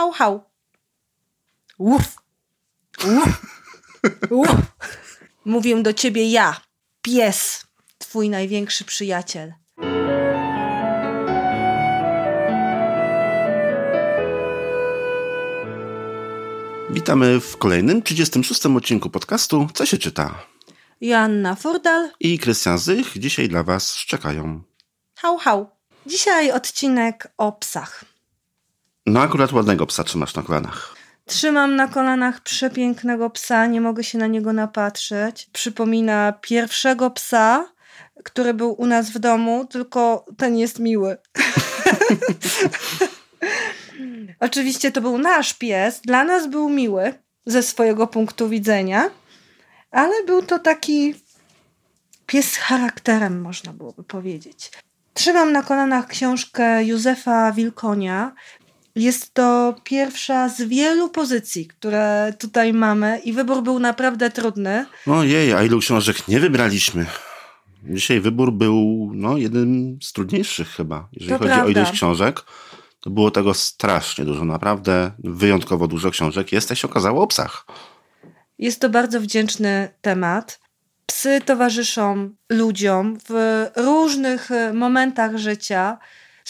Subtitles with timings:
[0.00, 0.44] Hał, hał.
[1.78, 2.16] Uf.
[3.04, 3.42] Uf.
[4.30, 4.48] Uf.
[5.44, 6.60] Mówię do ciebie ja,
[7.02, 7.66] pies,
[7.98, 9.52] twój największy przyjaciel.
[16.90, 18.66] Witamy w kolejnym 36.
[18.66, 20.46] odcinku podcastu Co się czyta?
[21.00, 24.62] Joanna Fordal i Krystian Zych dzisiaj dla Was szczekają.
[25.14, 25.70] Hał, hał.
[26.06, 28.09] Dzisiaj odcinek o psach.
[29.06, 30.94] No akurat ładnego psa trzymasz na kolanach.
[31.26, 35.48] Trzymam na kolanach przepięknego psa, nie mogę się na niego napatrzeć.
[35.52, 37.72] Przypomina pierwszego psa,
[38.24, 41.16] który był u nas w domu, tylko ten jest miły.
[44.40, 47.14] Oczywiście to był nasz pies, dla nas był miły
[47.46, 49.10] ze swojego punktu widzenia,
[49.90, 51.14] ale był to taki
[52.26, 54.70] pies z charakterem, można byłoby powiedzieć.
[55.14, 58.32] Trzymam na kolanach książkę Józefa Wilkonia.
[58.94, 64.86] Jest to pierwsza z wielu pozycji, które tutaj mamy i wybór był naprawdę trudny.
[65.06, 67.06] Ojej, a ilu książek nie wybraliśmy?
[67.84, 71.66] Dzisiaj wybór był no, jednym z trudniejszych chyba, jeżeli to chodzi prawda.
[71.66, 72.42] o ilość książek.
[73.00, 76.52] To było tego strasznie dużo, naprawdę wyjątkowo dużo książek.
[76.52, 77.66] Jest, jak się okazało, o psach.
[78.58, 80.60] Jest to bardzo wdzięczny temat.
[81.06, 85.98] Psy towarzyszą ludziom w różnych momentach życia.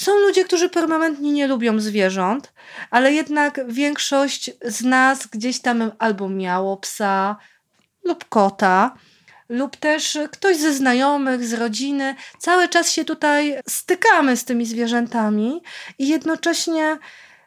[0.03, 2.53] Są ludzie, którzy permanentnie nie lubią zwierząt,
[2.91, 7.37] ale jednak większość z nas gdzieś tam albo miało psa
[8.05, 8.95] lub kota,
[9.48, 12.15] lub też ktoś ze znajomych, z rodziny.
[12.39, 15.62] Cały czas się tutaj stykamy z tymi zwierzętami
[15.98, 16.98] i jednocześnie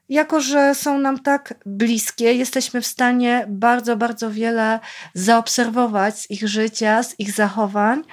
[0.10, 4.80] jako że są nam tak bliskie, jesteśmy w stanie bardzo, bardzo wiele
[5.14, 8.04] zaobserwować z ich życia, z ich zachowań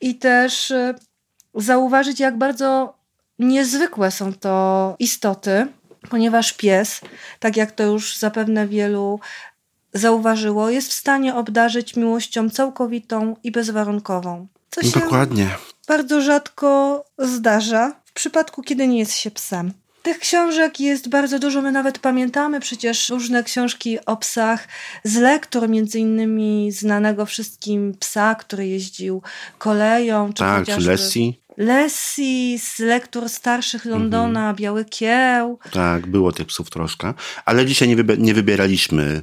[0.00, 0.94] i też y,
[1.54, 3.01] zauważyć, jak bardzo
[3.38, 5.66] niezwykłe są to istoty,
[6.10, 7.00] ponieważ pies,
[7.40, 9.20] tak jak to już zapewne wielu
[9.94, 14.46] zauważyło, jest w stanie obdarzyć miłością całkowitą i bezwarunkową.
[14.70, 15.48] Co się Dokładnie.
[15.88, 19.72] bardzo rzadko zdarza w przypadku, kiedy nie jest się psem.
[20.02, 24.68] Tych książek jest bardzo dużo, my nawet pamiętamy przecież różne książki o psach
[25.04, 29.22] z lektur, między innymi znanego wszystkim psa, który jeździł
[29.58, 30.32] koleją.
[30.32, 31.41] Czy tak, Lessie.
[31.56, 34.56] Lessie z lektur starszych Londona, mhm.
[34.56, 35.58] Biały Kieł.
[35.72, 37.14] Tak, było tych psów troszkę,
[37.44, 39.22] ale dzisiaj nie, wybi nie wybieraliśmy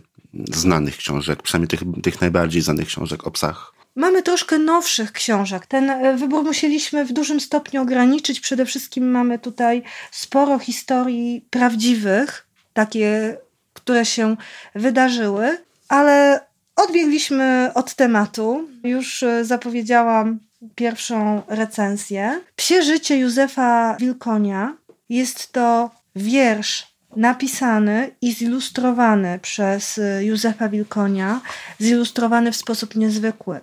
[0.52, 3.74] znanych książek, przynajmniej tych, tych najbardziej znanych książek o psach.
[3.96, 5.66] Mamy troszkę nowszych książek.
[5.66, 8.40] Ten e, wybór musieliśmy w dużym stopniu ograniczyć.
[8.40, 13.38] Przede wszystkim mamy tutaj sporo historii prawdziwych, takie,
[13.74, 14.36] które się
[14.76, 15.58] wydarzyły,
[15.88, 16.40] ale
[16.76, 18.70] odbiegliśmy od tematu.
[18.84, 20.40] Już e, zapowiedziałam
[20.75, 22.42] pierwszą recenzję.
[22.56, 24.78] Psie życie Józefa Wilkonia
[25.09, 31.42] jest to wiersz napisany i zilustrowany przez y, Józefa Wilkonia,
[31.81, 33.59] zilustrowany w sposób niezwykły.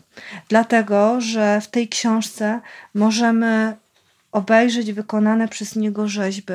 [0.49, 2.61] Dlatego, że w tej książce
[2.95, 3.77] możemy
[4.33, 6.53] obejrzeć wykonane przez niego rzeźby.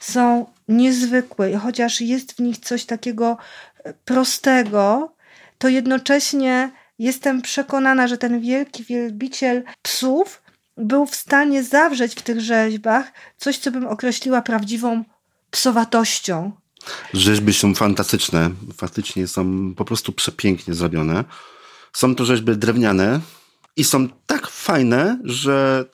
[0.00, 3.36] Są niezwykłe chociaż jest w nich coś takiego
[3.86, 5.12] y, prostego,
[5.58, 10.42] to jednocześnie jestem przekonana, że ten wielki wielbiciel psów
[10.76, 15.04] był w stanie zawrzeć w tych rzeźbach coś, co bym określiła prawdziwą
[15.50, 16.52] psowatością.
[17.14, 18.50] Rzeźby są fantastyczne.
[18.76, 21.24] Faktycznie są po prostu przepięknie zrobione.
[21.92, 23.20] Są to rzeźby drewniane
[23.76, 25.84] i są tak fajne, że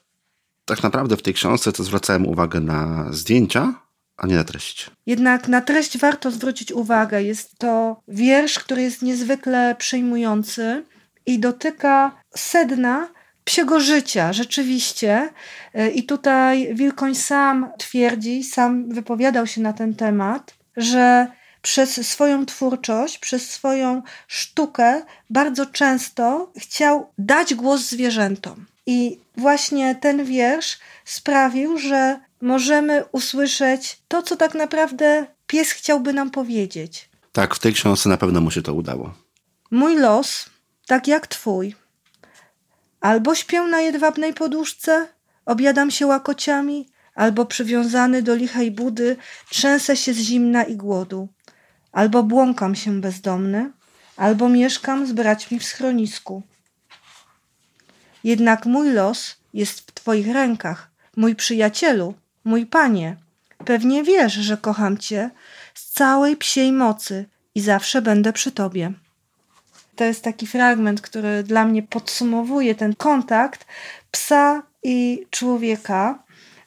[0.64, 3.74] tak naprawdę w tej książce to zwracałem uwagę na zdjęcia,
[4.16, 4.90] a nie na treść.
[5.06, 7.22] Jednak na treść warto zwrócić uwagę.
[7.22, 10.84] Jest to wiersz, który jest niezwykle przejmujący
[11.26, 13.08] i dotyka sedna
[13.44, 15.28] psiego życia, rzeczywiście.
[15.74, 21.26] E, I tutaj Wilkoń sam twierdzi, sam wypowiadał się na ten temat, że
[21.62, 28.66] przez swoją twórczość, przez swoją sztukę bardzo często chciał dać głos zwierzętom.
[28.86, 36.30] I właśnie ten wiersz sprawił, że możemy usłyszeć to, co tak naprawdę pies chciałby nam
[36.30, 37.08] powiedzieć.
[37.32, 39.14] Tak, w tej książce na pewno mu się to udało.
[39.70, 40.50] Mój los,
[40.86, 41.74] tak jak twój,
[43.00, 45.08] Albo śpię na jedwabnej poduszce,
[45.44, 49.16] obiadam się łakociami, albo przywiązany do lichej budy
[49.50, 51.28] trzęsę się z zimna i głodu.
[51.92, 53.72] Albo błąkam się bezdomny,
[54.16, 56.42] albo mieszkam z braćmi w schronisku.
[58.24, 63.16] Jednak mój los jest w Twoich rękach, mój przyjacielu, mój panie.
[63.64, 65.30] Pewnie wiesz, że kocham Cię
[65.74, 67.24] z całej psiej mocy
[67.54, 68.92] i zawsze będę przy Tobie.
[69.96, 73.66] To jest taki fragment, który dla mnie podsumowuje ten kontakt
[74.10, 76.22] psa i człowieka.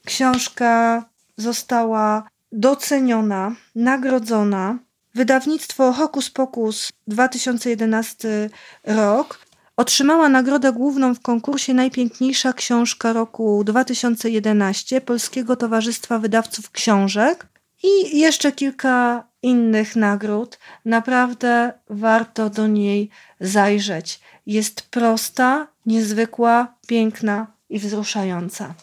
[0.06, 1.04] Książka
[1.38, 4.78] została doceniona, nagrodzona.
[5.16, 8.50] Wydawnictwo Hokus Pokus 2011
[8.84, 9.40] rok
[9.78, 17.48] otrzymała nagrodę główną w konkursie Najpiękniejsza książka roku 2011 Polskiego Towarzystwa Wydawców Książek
[17.84, 20.60] i jeszcze kilka innych nagród.
[20.86, 23.10] Naprawdę warto do niej
[23.40, 24.20] zajrzeć.
[24.46, 28.74] Jest prosta, niezwykła, piękna i wzruszająca.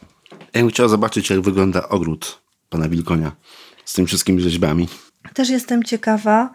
[0.55, 3.33] Ja bym chciała zobaczyć, jak wygląda ogród pana Wilkonia
[3.85, 4.89] z tymi wszystkimi rzeźbami.
[5.35, 6.51] Też jestem ciekawa,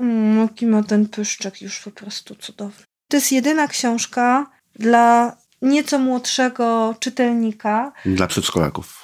[0.00, 2.84] mm, jaki ma ten pyszczek już po prostu cudowny.
[3.08, 7.92] To jest jedyna książka dla nieco młodszego czytelnika.
[8.06, 9.01] Dla przedszkolaków.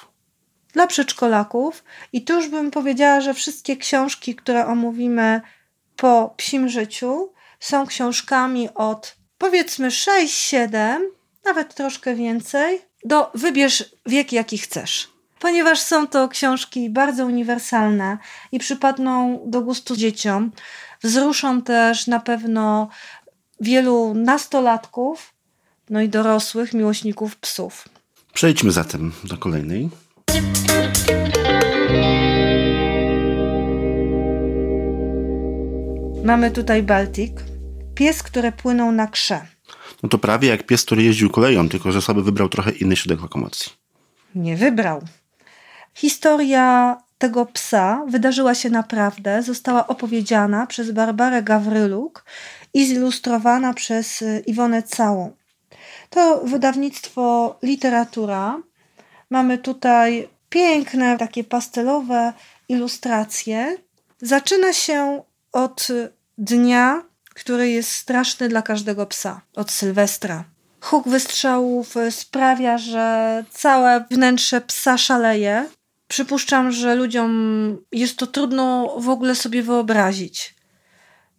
[0.73, 1.83] Dla przedszkolaków.
[2.13, 5.41] I tu już bym powiedziała, że wszystkie książki, które omówimy
[5.95, 10.99] po psim życiu, są książkami od powiedzmy 6-7,
[11.45, 15.09] nawet troszkę więcej, do wybierz wiek, jaki chcesz.
[15.39, 18.17] Ponieważ są to książki bardzo uniwersalne
[18.51, 20.51] i przypadną do gustu dzieciom,
[21.03, 22.89] wzruszą też na pewno
[23.61, 25.33] wielu nastolatków,
[25.89, 27.89] no i dorosłych miłośników psów.
[28.33, 29.89] Przejdźmy zatem do kolejnej.
[36.23, 37.31] Mamy tutaj Baltik.
[37.95, 39.41] Pies, który płynął na krze.
[40.03, 43.21] No to prawie jak pies, który jeździł koleją, tylko że sobie wybrał trochę inny środek
[43.21, 43.71] lokomocji.
[44.35, 45.01] Nie wybrał.
[45.93, 52.25] Historia tego psa wydarzyła się naprawdę, została opowiedziana przez Barbarę Gawryluk
[52.73, 55.31] i zilustrowana przez y, Iwonę Całą.
[56.09, 58.61] To wydawnictwo literatura.
[59.29, 62.33] Mamy tutaj piękne, takie pastelowe
[62.69, 63.77] ilustracje.
[64.21, 65.87] Zaczyna się od
[66.37, 67.03] dnia,
[67.33, 70.43] który jest straszny dla każdego psa, od Sylwestra.
[70.81, 75.69] Huk wystrzałów sprawia, że całe wnętrze psa szaleje.
[76.07, 77.31] Przypuszczam, że ludziom
[77.91, 80.55] jest to trudno w ogóle sobie wyobrazić.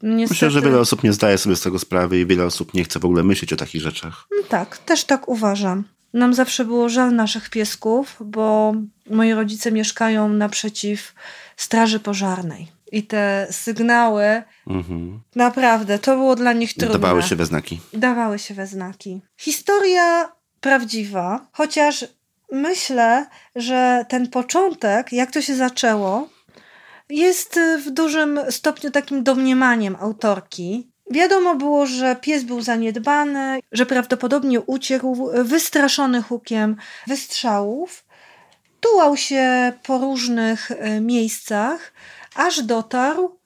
[0.03, 0.35] Niestety...
[0.35, 2.99] Myślę, że wiele osób nie zdaje sobie z tego sprawy i wiele osób nie chce
[2.99, 4.27] w ogóle myśleć o takich rzeczach.
[4.49, 5.85] Tak, też tak uważam.
[6.13, 8.75] Nam zawsze było żal naszych piesków, bo
[9.11, 11.15] moi rodzice mieszkają naprzeciw
[11.57, 12.69] straży pożarnej.
[12.93, 15.21] I te sygnały, mhm.
[15.35, 16.99] naprawdę, to było dla nich trudne.
[16.99, 17.81] Dawały się we znaki.
[17.93, 19.21] Dawały się we znaki.
[19.37, 22.05] Historia prawdziwa, chociaż
[22.53, 23.27] myślę,
[23.57, 26.29] że ten początek, jak to się zaczęło,
[27.09, 30.90] jest w dużym stopniu takim domniemaniem autorki.
[31.11, 36.77] Wiadomo było, że pies był zaniedbany, że prawdopodobnie uciekł wystraszony hukiem
[37.07, 38.05] wystrzałów.
[38.81, 41.93] Tułał się po różnych e, miejscach,
[42.35, 43.41] aż dotarł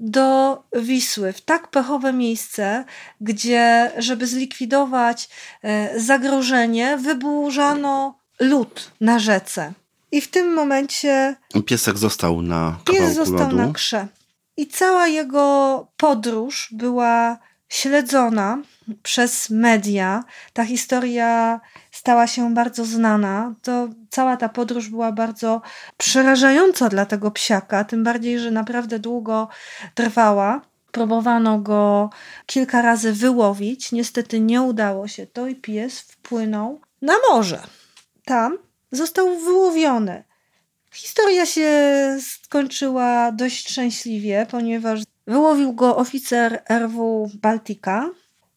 [0.00, 2.84] do Wisły, w tak pechowe miejsce,
[3.20, 5.28] gdzie, żeby zlikwidować
[5.62, 9.72] e, zagrożenie, wyburzano lód na rzece.
[10.12, 11.36] I w tym momencie.
[11.66, 13.56] Piesek został na Pies został lodu.
[13.56, 14.08] na krze.
[14.56, 17.38] I cała jego podróż była
[17.70, 18.58] śledzona
[19.02, 20.24] przez media.
[20.52, 21.60] Ta historia
[21.90, 23.54] stała się bardzo znana.
[23.62, 25.62] To cała ta podróż była bardzo
[25.96, 29.48] przerażająca dla tego psiaka, tym bardziej, że naprawdę długo
[29.94, 30.60] trwała.
[30.92, 32.10] Próbowano go
[32.46, 33.92] kilka razy wyłowić.
[33.92, 37.60] Niestety nie udało się to i pies wpłynął na morze.
[38.24, 38.58] Tam
[38.92, 40.24] został wyłowiony.
[40.92, 41.70] Historia się
[42.20, 48.10] skończyła dość szczęśliwie, ponieważ wyłowił go oficer RW Baltica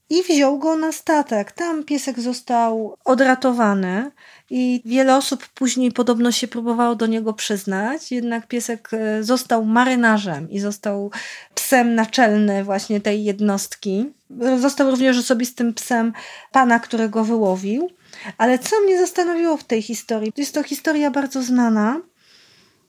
[0.09, 1.51] i wziął go na statek.
[1.51, 4.11] Tam piesek został odratowany
[4.49, 10.49] i wiele osób później podobno się próbowało do niego przyznać, jednak piesek e, został marynarzem
[10.49, 11.11] i został
[11.55, 14.13] psem naczelny właśnie tej jednostki.
[14.59, 16.13] Został również osobistym psem
[16.51, 17.89] pana, którego wyłowił.
[18.37, 20.33] Ale co mnie zastanowiło w tej historii?
[20.37, 22.01] Jest to historia bardzo znana,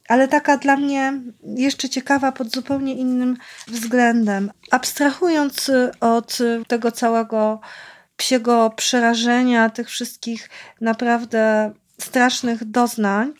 [0.08, 1.20] ale taka dla mnie
[1.56, 3.36] jeszcze ciekawa pod zupełnie innym
[3.68, 4.50] względem.
[4.70, 5.70] Abstrahując
[6.00, 7.60] od tego całego
[8.16, 13.32] psiego przerażenia, tych wszystkich naprawdę strasznych doznań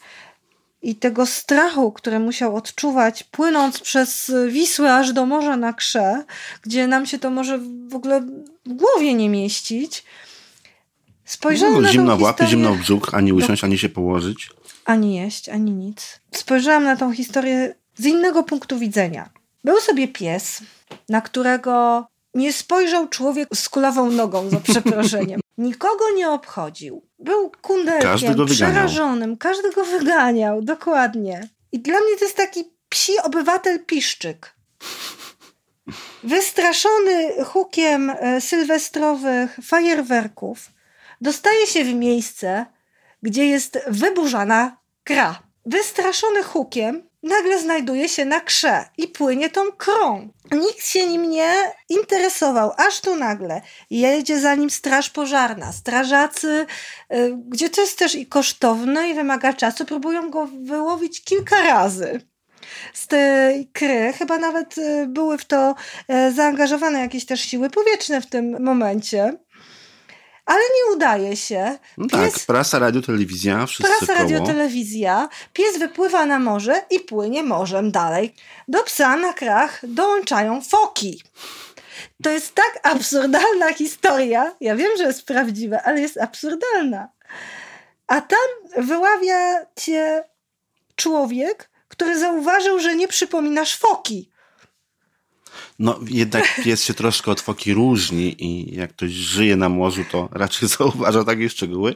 [0.83, 6.25] i tego strachu, który musiał odczuwać, płynąc przez Wisłę aż do morza na Krze,
[6.63, 8.21] gdzie nam się to może w ogóle
[8.67, 10.05] w głowie nie mieścić.
[11.25, 14.51] Spojrzałam no, na zimno w łapy, zimno w brzuch, ani usiąść, ani się położyć.
[14.85, 16.21] Ani jeść, ani nic.
[16.35, 19.31] Spojrzałam na tą historię z innego punktu widzenia.
[19.65, 20.61] Był sobie pies,
[21.09, 25.41] na którego nie spojrzał człowiek z kulawą nogą, za przeproszeniem.
[25.59, 27.03] Nikogo nie obchodził.
[27.19, 29.37] Był kundelkiem, każdy go przerażonym.
[29.37, 31.49] Każdy go wyganiał, dokładnie.
[31.73, 34.55] I dla mnie to jest taki psi obywatel piszczyk.
[36.25, 40.71] Wystraszony hukiem e, sylwestrowych fajerwerków,
[41.21, 42.67] dostaje się w miejsce,
[43.25, 45.43] gdzie jest wyburzana kra.
[45.67, 50.29] wystraszony hukiem, nagle znajduje się na krze i płynie tą krą.
[50.53, 51.55] Nikt się nim nie
[51.89, 55.73] interesował, aż tu nagle jedzie za nim straż pożarna.
[55.73, 56.67] Strażacy,
[57.15, 62.21] y, gdzie to jest też i kosztowne i wymaga czasu, próbują go wyłowić kilka razy
[62.95, 64.13] z tej kry.
[64.19, 65.75] Chyba nawet y, były w to
[66.29, 69.33] y, zaangażowane jakieś też siły powietrzne w tym momencie
[70.47, 71.79] ale nie udaje się.
[71.99, 74.19] No tak, Pies, tak, prasa, radio, telewizja, wszyscy Prasa, koło.
[74.19, 75.29] radio, telewizja.
[75.53, 78.35] Pies wypływa na morze i płynie morzem dalej.
[78.69, 81.23] Do psa na krach dołączają foki.
[82.23, 84.53] To jest tak absurdalna historia.
[84.61, 87.09] Ja wiem, że jest prawdziwa, ale jest absurdalna.
[88.07, 90.25] A tam wyławia cię
[90.97, 94.31] człowiek, który zauważył, że nie przypominasz foki.
[95.79, 100.29] No jednak pies się troszkę od foki różni i jak ktoś żyje na morzu, to
[100.33, 101.95] raczej zauważa takie szczegóły.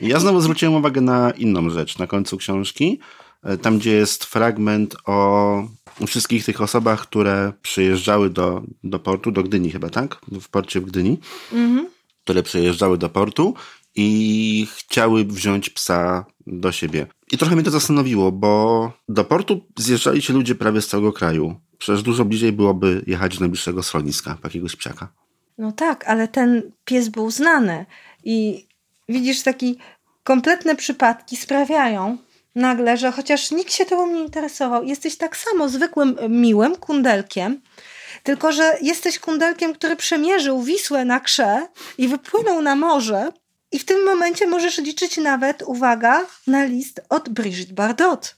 [0.00, 3.00] Ja znowu zwróciłem uwagę na inną rzecz na końcu książki,
[3.42, 5.62] e, tam gdzie jest fragment o
[6.06, 10.20] wszystkich tych osobach, które przyjeżdżały do, do portu, do Gdyni chyba, tak?
[10.40, 11.18] W porcie w Gdyni.
[11.52, 11.88] Mhm.
[12.24, 13.54] Które przyjeżdżały do portu
[13.94, 17.06] i chciały wziąć psa do siebie.
[17.32, 21.60] I trochę mnie to zastanowiło, bo do portu zjeżdżali się ludzie prawie z całego kraju.
[21.78, 25.08] Przecież dużo bliżej byłoby jechać do najbliższego schroniska, jakiegoś psiaka.
[25.58, 27.86] No tak, ale ten pies był znany
[28.24, 28.66] i
[29.08, 29.66] widzisz, takie
[30.24, 32.18] kompletne przypadki sprawiają
[32.54, 37.60] nagle, że chociaż nikt się tobą nie interesował, jesteś tak samo zwykłym, miłym kundelkiem,
[38.22, 41.66] tylko że jesteś kundelkiem, który przemierzył Wisłę na krze
[41.98, 43.32] i wypłynął na morze
[43.72, 48.36] i w tym momencie możesz liczyć nawet, uwaga, na list od Brigitte Bardot.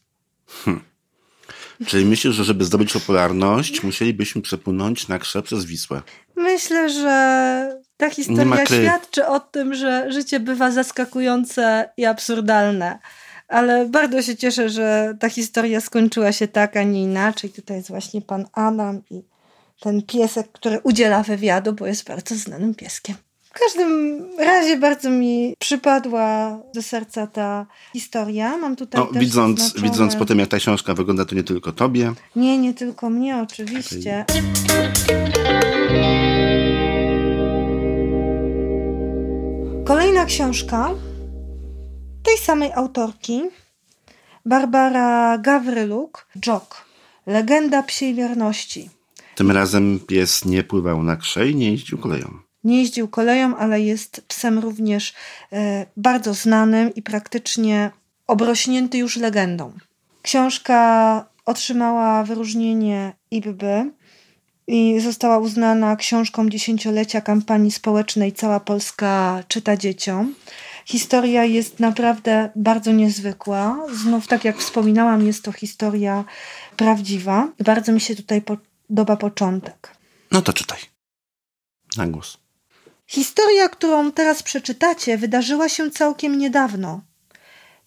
[0.65, 0.90] Hm.
[1.87, 6.03] Czyli myślisz, że żeby zdobyć popularność, musielibyśmy przepłynąć na krze przez Wisłę?
[6.37, 12.99] Myślę, że ta historia świadczy o tym, że życie bywa zaskakujące i absurdalne.
[13.49, 17.51] Ale bardzo się cieszę, że ta historia skończyła się tak, a nie inaczej.
[17.51, 19.23] Tutaj jest właśnie pan Adam i
[19.81, 23.17] ten piesek, który udziela wywiadu, bo jest bardzo znanym pieskiem.
[23.50, 28.57] W każdym razie bardzo mi przypadła do serca ta historia.
[28.57, 29.90] Mam tutaj no, widząc, znaczone...
[29.90, 32.12] widząc po tym, jak ta książka wygląda, to nie tylko tobie.
[32.37, 34.25] Nie, nie tylko mnie, oczywiście.
[39.85, 40.90] Kolejna książka
[42.23, 43.42] tej samej autorki,
[44.47, 46.85] Barbara Gawryluk, Jok.
[47.26, 48.90] Legenda psiej wierności.
[49.35, 54.25] Tym razem pies nie pływał na krzej, nie jeździł koleją nie jeździł koleją, ale jest
[54.29, 55.14] psem również
[55.52, 57.90] e, bardzo znanym i praktycznie
[58.26, 59.73] obrośnięty już legendą.
[60.23, 63.62] Książka otrzymała wyróżnienie IBB
[64.67, 70.35] i została uznana książką dziesięciolecia kampanii społecznej Cała Polska czyta dzieciom.
[70.85, 73.87] Historia jest naprawdę bardzo niezwykła.
[73.93, 76.25] Znów, tak jak wspominałam, jest to historia
[76.76, 77.49] prawdziwa.
[77.64, 79.97] Bardzo mi się tutaj podoba początek.
[80.31, 80.79] No to czytaj.
[81.97, 82.40] Na głos.
[83.12, 87.00] Historia, którą teraz przeczytacie, wydarzyła się całkiem niedawno.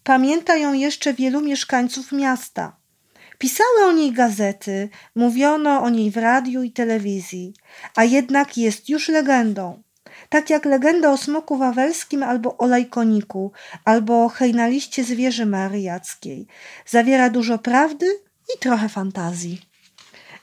[0.02, 2.76] Pamięta ją jeszcze wielu mieszkańców miasta.
[3.38, 7.54] Pisały o niej gazety, mówiono o niej w radiu i telewizji,
[7.94, 9.82] a jednak jest już legendą.
[10.28, 13.52] Tak jak legenda o smoku wawelskim albo o lajkoniku,
[13.84, 16.46] albo hejnaliście zwierzy mariackiej.
[16.86, 18.06] Zawiera dużo prawdy
[18.54, 19.73] i trochę fantazji.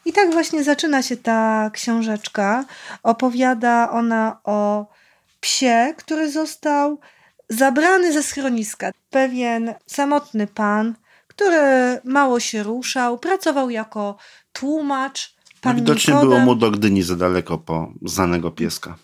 [0.06, 2.66] I tak właśnie zaczyna się ta książeczka.
[3.04, 4.86] Opowiada ona o
[5.42, 7.00] psie, który został
[7.50, 8.92] zabrany ze schroniska.
[9.10, 10.96] Pewien samotny pan,
[11.28, 11.58] który
[12.04, 14.18] mało się ruszał, pracował jako
[14.54, 15.36] tłumacz.
[15.62, 16.30] Pan Widocznie Nikodem.
[16.30, 18.96] było mu do Gdyni za daleko po znanego pieska.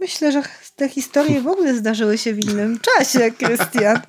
[0.00, 0.42] Myślę, że
[0.76, 4.00] te historie w ogóle zdarzyły się w innym czasie, Krystian.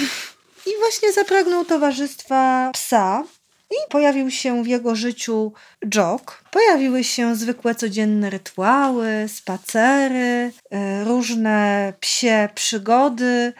[0.66, 3.24] I właśnie zapragnął towarzystwa psa,
[3.70, 5.52] i pojawił się w jego życiu
[5.94, 6.44] jog.
[6.50, 13.52] Pojawiły się zwykłe codzienne rytuały, spacery, e, różne psie przygody.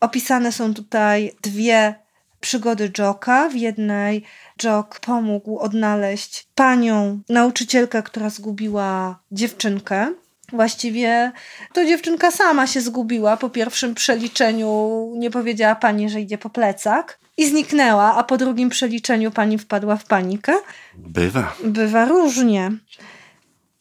[0.00, 1.94] Opisane są tutaj dwie
[2.40, 3.48] przygody Joka.
[3.48, 4.24] W jednej
[4.62, 10.14] Jok pomógł odnaleźć panią, nauczycielkę, która zgubiła dziewczynkę.
[10.52, 11.32] Właściwie
[11.72, 13.36] to dziewczynka sama się zgubiła.
[13.36, 18.68] Po pierwszym przeliczeniu nie powiedziała pani, że idzie po plecak i zniknęła, a po drugim
[18.68, 20.52] przeliczeniu pani wpadła w panikę.
[20.96, 21.54] Bywa.
[21.64, 22.70] Bywa różnie.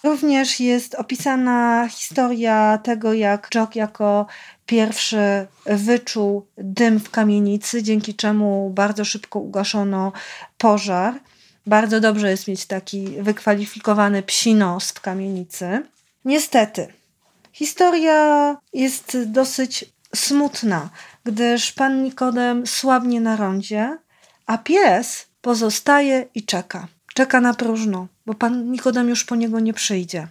[0.04, 4.26] Również jest opisana historia tego, jak Jock jako
[4.66, 10.12] pierwszy wyczuł dym w kamienicy, dzięki czemu bardzo szybko ugaszono
[10.58, 11.14] pożar.
[11.66, 15.84] Bardzo dobrze jest mieć taki wykwalifikowany psinos w kamienicy.
[16.26, 16.94] Niestety,
[17.52, 20.90] historia jest dosyć smutna,
[21.24, 23.98] gdyż pan Nikodem słabnie na rondzie
[24.46, 26.88] A pies pozostaje i czeka.
[27.14, 30.28] Czeka na próżno, bo pan Nikodem już po niego nie przyjdzie.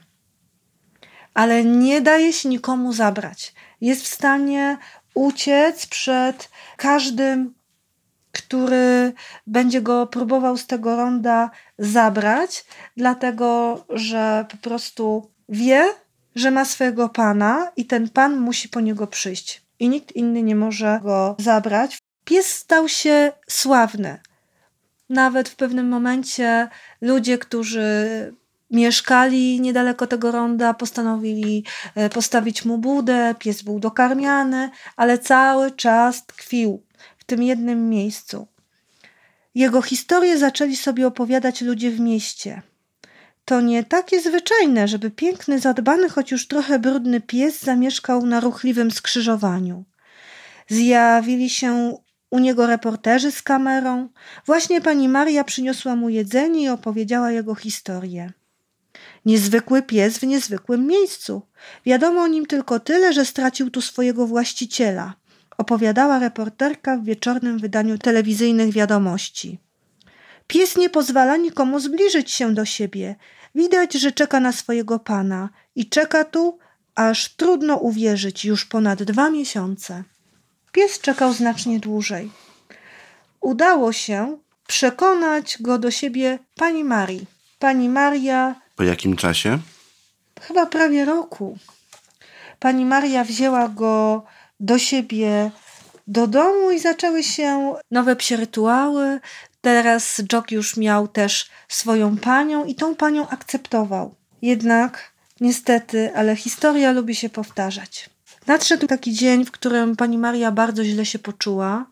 [1.35, 3.55] Ale nie daje się nikomu zabrać.
[3.81, 4.79] Jest w stanie
[5.15, 7.55] uciec przed każdym,
[8.33, 9.13] który
[9.47, 12.65] będzie go próbował z tego ronda zabrać,
[12.97, 15.85] dlatego że po prostu wie,
[16.35, 19.63] że ma swojego pana i ten pan musi po niego przyjść.
[19.79, 21.99] I nikt inny nie może go zabrać.
[22.25, 24.21] Pies stał się sławny.
[25.09, 26.69] Nawet w pewnym momencie
[27.01, 27.97] ludzie, którzy
[28.71, 36.27] mieszkali niedaleko tego ronda, postanowili e, postawić mu budę, pies był dokarmiany, ale cały czas
[36.27, 36.83] tkwił
[37.19, 38.47] w tym jednym miejscu.
[39.55, 42.63] Jego historię zaczęli sobie opowiadać ludzie w mieście.
[43.47, 48.91] To nie takie zwyczajne, żeby piękny, zadbany, choć już trochę brudny pies zamieszkał na ruchliwym
[48.91, 49.85] skrzyżowaniu.
[50.69, 51.99] Zjawili się
[52.31, 54.09] u niego reporterzy z kamerą.
[54.47, 58.33] Właśnie pani Maria przyniosła mu jedzenie i opowiedziała jego historię.
[59.25, 61.43] Niezwykły pies w niezwykłym miejscu.
[61.85, 65.15] Wiadomo o nim tylko tyle, że stracił tu swojego właściciela,
[65.59, 69.59] opowiadała reporterka w wieczornym wydaniu telewizyjnych wiadomości.
[70.47, 73.17] Pies nie pozwala nikomu zbliżyć się do siebie.
[73.57, 76.59] Widać, że czeka na swojego pana i czeka tu,
[76.95, 80.03] aż trudno uwierzyć, już ponad dwa miesiące.
[80.73, 82.31] Pies czekał znacznie dłużej.
[83.41, 87.27] Udało się przekonać go do siebie pani Marii.
[87.59, 88.55] Pani Maria.
[88.77, 89.59] Po jakim czasie?
[90.41, 91.59] Chyba prawie roku.
[92.61, 94.25] Pani Maria wzięła go
[94.61, 95.51] do siebie
[96.07, 99.21] do domu i zaczęły się nowe psie rytuały.
[99.67, 104.15] Teraz Jock już miał też swoją panią i tą panią akceptował.
[104.43, 108.11] Jednak niestety, ale historia lubi się powtarzać.
[108.47, 111.87] Nadszedł taki dzień, w którym pani Maria bardzo źle się poczuła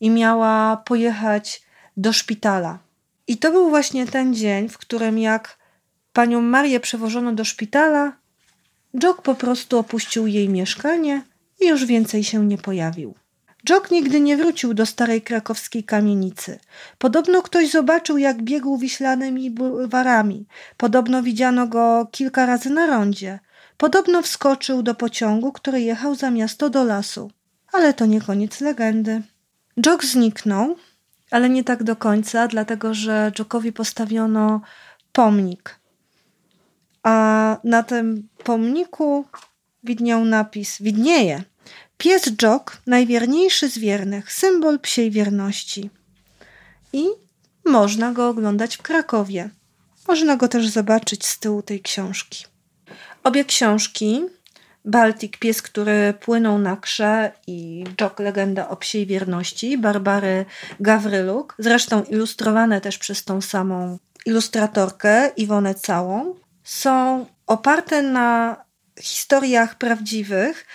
[0.00, 1.62] i miała pojechać
[1.96, 2.78] do szpitala.
[3.26, 5.58] I to był właśnie ten dzień, w którym jak
[6.12, 8.12] panią Marię przewożono do szpitala,
[9.02, 11.22] Jock po prostu opuścił jej mieszkanie
[11.60, 13.14] i już więcej się nie pojawił.
[13.64, 16.58] Jock nigdy nie wrócił do starej krakowskiej kamienicy.
[16.98, 20.46] Podobno ktoś zobaczył, jak biegł wiślanymi bulwarami.
[20.76, 23.38] Podobno widziano go kilka razy na rondzie.
[23.76, 27.30] Podobno wskoczył do pociągu, który jechał za miasto do lasu.
[27.72, 29.22] Ale to nie koniec legendy.
[29.86, 30.76] Jock zniknął,
[31.30, 34.60] ale nie tak do końca, dlatego że Jockowi postawiono
[35.12, 35.78] pomnik.
[37.02, 39.24] A na tym pomniku
[39.84, 41.42] widniał napis, widnieje
[41.98, 45.90] Pies Jock, najwierniejszy z wiernych, symbol psiej wierności.
[46.92, 47.04] I
[47.64, 49.50] można go oglądać w Krakowie.
[50.08, 52.44] Można go też zobaczyć z tyłu tej książki.
[53.24, 54.20] Obie książki,
[54.84, 60.44] Baltic, pies, który płynął na krze i Jock, legenda o psiej wierności, Barbary
[60.80, 66.34] Gawryluk, zresztą ilustrowane też przez tą samą ilustratorkę Iwonę Całą,
[66.64, 68.56] są oparte na
[69.00, 70.66] historiach prawdziwych,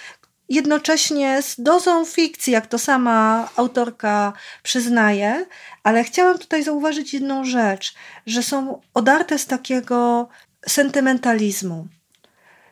[0.50, 5.46] jednocześnie z dozą fikcji, jak to sama autorka przyznaje,
[5.84, 7.94] ale chciałam tutaj zauważyć jedną rzecz,
[8.26, 10.28] że są odarte z takiego
[10.68, 11.88] sentymentalizmu.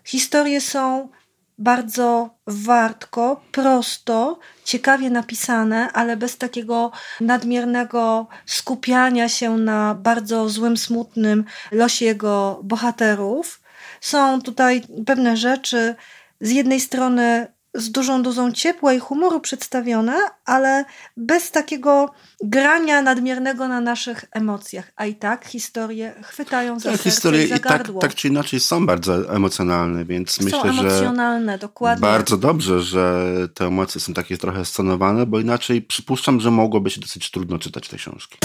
[0.04, 1.10] Historie są
[1.58, 11.46] bardzo wartko, prosto, ciekawie napisane, ale bez takiego nadmiernego skupiania się na bardzo złym, smutnym
[11.72, 13.62] losie jego bohaterów.
[14.02, 15.96] Są tutaj pewne rzeczy
[16.42, 20.86] z jednej strony z dużą dozą ciepła i humoru przedstawione, ale
[21.18, 22.10] bez takiego
[22.44, 24.92] grania nadmiernego na naszych emocjach.
[24.96, 28.86] A i tak historie chwytają za tak, historie i za tak, tak czy inaczej są
[28.86, 32.02] bardzo emocjonalne, więc są myślę, że emocjonalne, dokładnie.
[32.02, 37.02] bardzo dobrze, że te emocje są takie trochę scenowane, bo inaczej przypuszczam, że mogłoby się
[37.02, 38.38] dosyć trudno czytać te książki.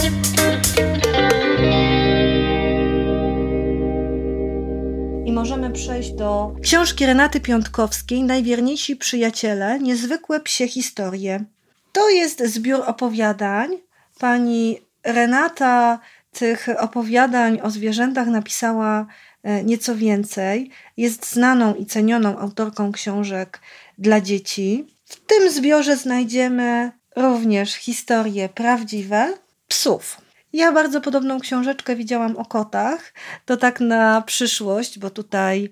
[5.37, 11.45] Możemy przejść do książki Renaty Piątkowskiej Najwierniejsi przyjaciele, niezwykłe psie historie.
[11.93, 13.71] To jest zbiór opowiadań.
[14.19, 15.99] Pani Renata
[16.33, 19.07] tych opowiadań o zwierzętach napisała
[19.43, 20.71] e, nieco więcej.
[20.97, 23.61] Jest znaną i cenioną autorką książek
[23.99, 24.87] dla dzieci.
[25.05, 29.35] W tym zbiorze znajdziemy również historie prawdziwe
[29.69, 30.26] psów.
[30.57, 33.13] Ja bardzo podobną książeczkę widziałam o kotach.
[33.45, 35.71] To tak na przyszłość, bo tutaj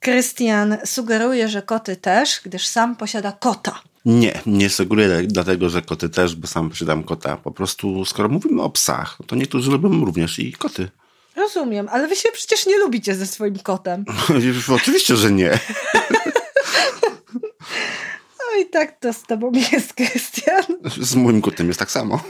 [0.00, 3.80] Krystian sugeruje, że koty też, gdyż sam posiada kota.
[4.04, 7.36] Nie, nie sugeruję dlatego, że koty też, bo sam posiadam kota.
[7.36, 10.88] Po prostu, skoro mówimy o psach, to niektórzy lubią również i koty.
[11.36, 14.04] Rozumiem, ale wy się przecież nie lubicie ze swoim kotem.
[14.76, 15.50] Oczywiście, że nie.
[18.40, 20.64] no i tak to z tobą jest, Krystian.
[21.00, 22.20] Z moim kotem jest tak samo.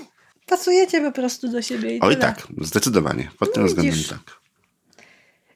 [0.47, 1.97] Pasujecie po prostu do siebie.
[1.97, 2.27] I Oj tyle.
[2.27, 3.31] tak, zdecydowanie.
[3.39, 4.41] Pod tym No względem tak.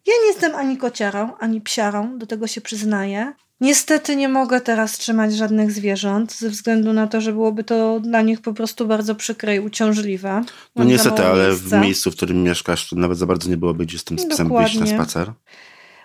[0.07, 3.33] Ja nie jestem ani kociarą, ani psiarą, do tego się przyznaję.
[3.61, 8.23] Niestety nie mogę teraz trzymać żadnych zwierząt, ze względu na to, że byłoby to dla
[8.23, 10.31] nich po prostu bardzo przykre i uciążliwe.
[10.31, 10.45] No
[10.77, 13.87] Mam za niestety, ale w miejscu, w którym mieszkasz, to nawet za bardzo nie byłoby
[13.87, 15.33] gdzie z tym psem wyjść na spacer.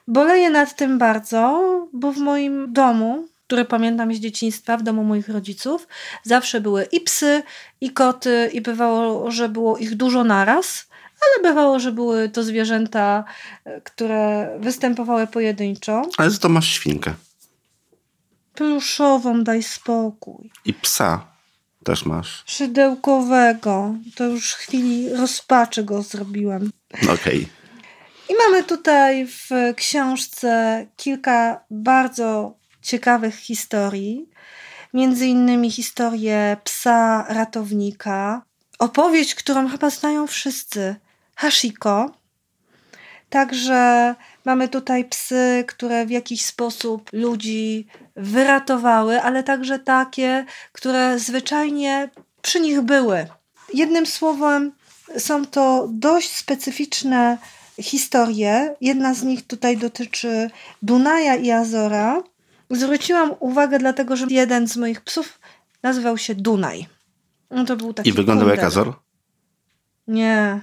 [0.08, 1.62] Boleję nad tym bardzo,
[1.94, 5.88] bo w moim domu, który pamiętam z dzieciństwa, w domu moich rodziców,
[6.24, 7.44] zawsze były i psy,
[7.82, 10.88] i koty, i bywało, że było ich dużo naraz,
[11.22, 13.24] ale bywało, że były to zwierzęta,
[13.66, 16.02] e, które występowały pojedynczo.
[16.18, 17.14] Ale za to masz świnkę.
[18.54, 20.52] Pluszową, daj spokój.
[20.66, 21.28] I psa
[21.84, 22.44] też masz.
[22.46, 23.96] Szydełkowego.
[24.16, 26.70] To już w chwili rozpaczy go zrobiłam.
[27.04, 27.48] No Okej.
[28.30, 34.30] I mamy tutaj w książce kilka bardzo ciekawych historii.
[34.94, 38.42] Między innymi historię psa ratownika.
[38.80, 40.96] Opowieść, którą chyba znają wszyscy.
[41.36, 42.12] Hashiko.
[43.30, 52.10] Także mamy tutaj psy, które w jakiś sposób ludzi wyratowały, ale także takie, które zwyczajnie
[52.42, 53.28] przy nich były.
[53.74, 54.72] Jednym słowem,
[55.18, 57.38] są to dość specyficzne
[57.82, 58.76] historie.
[58.82, 60.50] Jedna z nich tutaj dotyczy
[60.82, 62.24] Dunaja i Azora.
[62.76, 65.40] Zwróciłam uwagę, dlatego że jeden z moich psów
[65.84, 66.86] nazywał się Dunaj.
[67.52, 68.68] No to był taki I wyglądał jak kundel.
[68.68, 68.94] Azor?
[70.08, 70.62] Nie.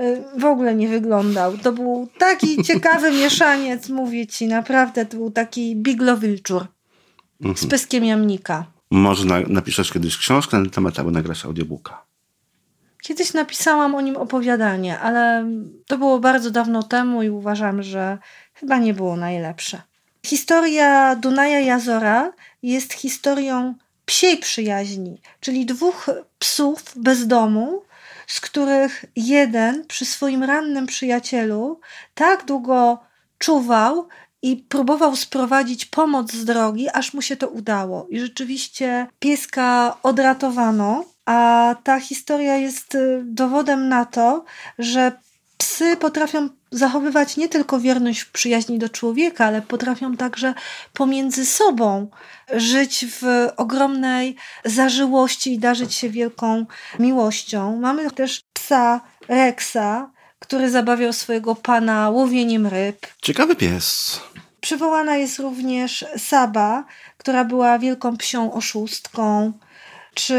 [0.00, 1.58] Y, W ogóle nie wyglądał.
[1.58, 5.06] To był taki ciekawy mieszaniec, mówię ci, naprawdę.
[5.06, 6.66] To był taki Biglo Wilczur
[7.40, 7.68] z Mhm.
[7.68, 8.64] pyskiem jamnika.
[8.90, 12.04] Może na, napiszesz kiedyś książkę na ten temat, albo nagrasz audiobooka.
[13.02, 15.44] Kiedyś napisałam o nim opowiadanie, ale
[15.86, 18.18] to było bardzo dawno temu i uważam, że
[18.54, 19.82] chyba nie było najlepsze.
[20.26, 23.74] Historia Dunaja i Azora jest historią
[24.06, 27.82] psiej przyjaźni, czyli dwóch psów bez domu,
[28.26, 31.80] z których jeden przy swoim rannym przyjacielu
[32.14, 32.98] tak długo
[33.38, 34.08] czuwał
[34.42, 38.06] i próbował sprowadzić pomoc z drogi, aż mu się to udało.
[38.10, 44.44] I rzeczywiście pieska odratowano, a ta historia jest y, dowodem na to,
[44.78, 45.12] że
[45.58, 50.54] psy potrafią zachowywać nie tylko wierność w przyjaźni do człowieka, ale potrafią także
[50.92, 52.08] pomiędzy sobą
[52.52, 56.66] żyć w ogromnej zażyłości i darzyć się wielką
[56.98, 57.76] miłością.
[57.76, 63.06] Mamy też psa Rexa, który zabawiał swojego pana łowieniem ryb.
[63.22, 64.20] Ciekawy pies.
[64.60, 66.84] Przywołana jest również Saba,
[67.18, 69.52] która była wielką psią oszustką,
[70.14, 70.36] czy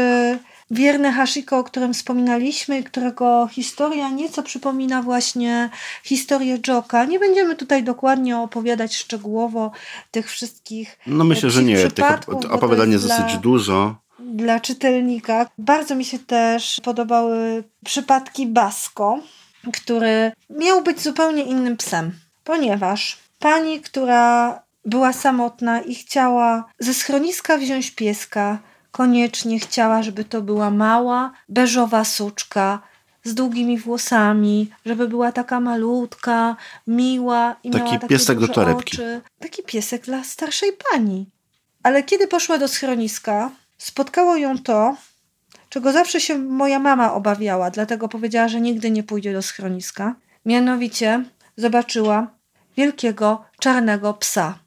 [0.72, 5.70] wierny Hashiko, o którym wspominaliśmy, którego historia nieco przypomina właśnie
[6.04, 7.04] historię Joka.
[7.04, 9.70] Nie będziemy tutaj dokładnie opowiadać szczegółowo
[10.10, 11.76] tych wszystkich No myślę, że psich nie.
[11.76, 13.94] Tych przypadków, op- bo to opowiadań jest jest dosyć dla- dużo.
[14.18, 15.46] dla czytelnika.
[15.58, 19.18] Bardzo mi się też podobały przypadki Basko,
[19.72, 22.12] który miał być zupełnie innym psem,
[22.44, 28.58] ponieważ pani, która była samotna i chciała ze schroniska wziąć pieska,
[28.92, 32.80] koniecznie chciała, żeby to była mała, beżowa suczka
[33.24, 38.96] z długimi włosami, żeby była taka malutka, miła i Taki miała takie piesek do torebki.
[38.96, 39.20] oczy.
[39.38, 41.26] Taki piesek dla starszej pani.
[41.82, 44.96] Ale kiedy poszła do schroniska, spotkało ją to,
[45.68, 50.14] czego zawsze się moja mama obawiała, dlatego powiedziała, że nigdy nie pójdzie do schroniska.
[50.46, 51.24] Mianowicie
[51.56, 52.26] zobaczyła
[52.76, 54.58] wielkiego, czarnego psa.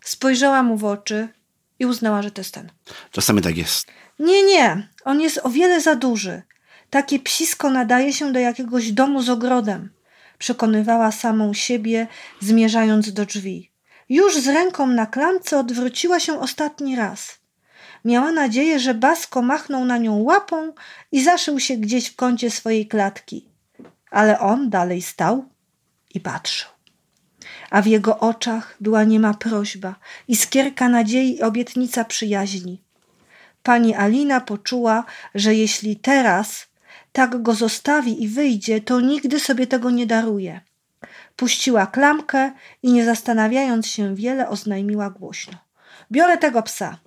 [0.00, 1.28] Spojrzała mu w oczy
[1.78, 2.70] i uznała, że to jest ten.
[3.10, 3.86] Czasami tak jest.
[4.18, 6.42] Nie, nie, on jest o wiele za duży.
[6.90, 9.90] Takie psisko nadaje się do jakiegoś domu z ogrodem.
[10.38, 12.06] Przekonywała samą siebie,
[12.40, 13.70] zmierzając do drzwi.
[14.08, 17.38] Już z ręką na klamce odwróciła się ostatni raz.
[18.04, 20.72] Miała nadzieję, że Basko machnął na nią łapą
[21.12, 23.48] i zaszył się gdzieś w kącie swojej klatki.
[24.10, 25.44] Ale on dalej stał
[26.14, 26.73] i patrzył.
[27.74, 29.94] A w jego oczach była niema prośba,
[30.28, 32.82] iskierka nadziei i obietnica przyjaźni.
[33.62, 36.66] Pani Alina poczuła, że jeśli teraz
[37.12, 40.60] tak go zostawi i wyjdzie, to nigdy sobie tego nie daruje.
[41.36, 45.54] Puściła klamkę i nie zastanawiając się wiele, oznajmiła głośno.
[46.12, 46.98] Biorę tego psa.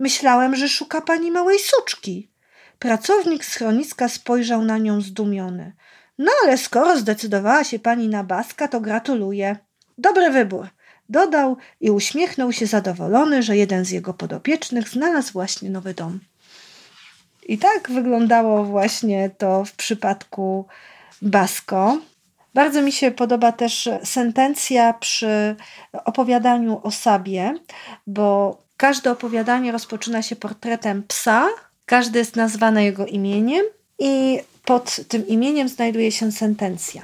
[0.00, 2.30] Myślałem, że szuka pani małej suczki.
[2.78, 5.72] Pracownik schroniska spojrzał na nią zdumiony.
[6.18, 9.67] No ale skoro zdecydowała się pani na Baska, to gratuluję.
[9.98, 10.68] Dobry wybór.
[11.08, 16.20] Dodał i uśmiechnął się zadowolony, że jeden z jego podopiecznych znalazł właśnie nowy dom.
[17.46, 20.66] I tak wyglądało właśnie to w przypadku
[21.22, 21.98] Basko.
[22.54, 25.56] Bardzo mi się podoba też sentencja przy
[26.04, 27.54] opowiadaniu o Sabie,
[28.06, 31.48] bo każde opowiadanie rozpoczyna się portretem psa
[31.88, 33.64] Każdy jest nazwany jego imieniem
[33.98, 37.02] i pod tym imieniem znajduje się sentencja.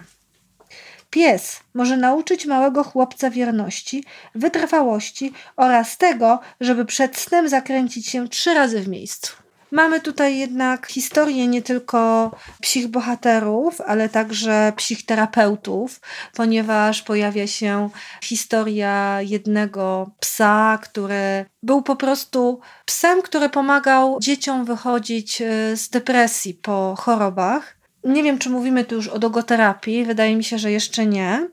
[1.15, 8.55] Pies może nauczyć małego chłopca wierności, wytrwałości oraz tego, żeby przed snem zakręcić się trzy
[8.55, 9.33] razy w miejscu.
[9.71, 16.01] Mamy tutaj jednak historię nie tylko psich bohaterów, ale także psich terapeutów,
[16.35, 17.91] ponieważ pojawia się
[18.23, 26.55] historia jednego psa, który był po prostu psem, który pomagał dzieciom wychodzić e, z depresji
[26.55, 27.74] po chorobach.
[28.05, 31.49] Nie wiem, czy mówimy tu już o dogoterapii, wydaje mi się, że jeszcze nie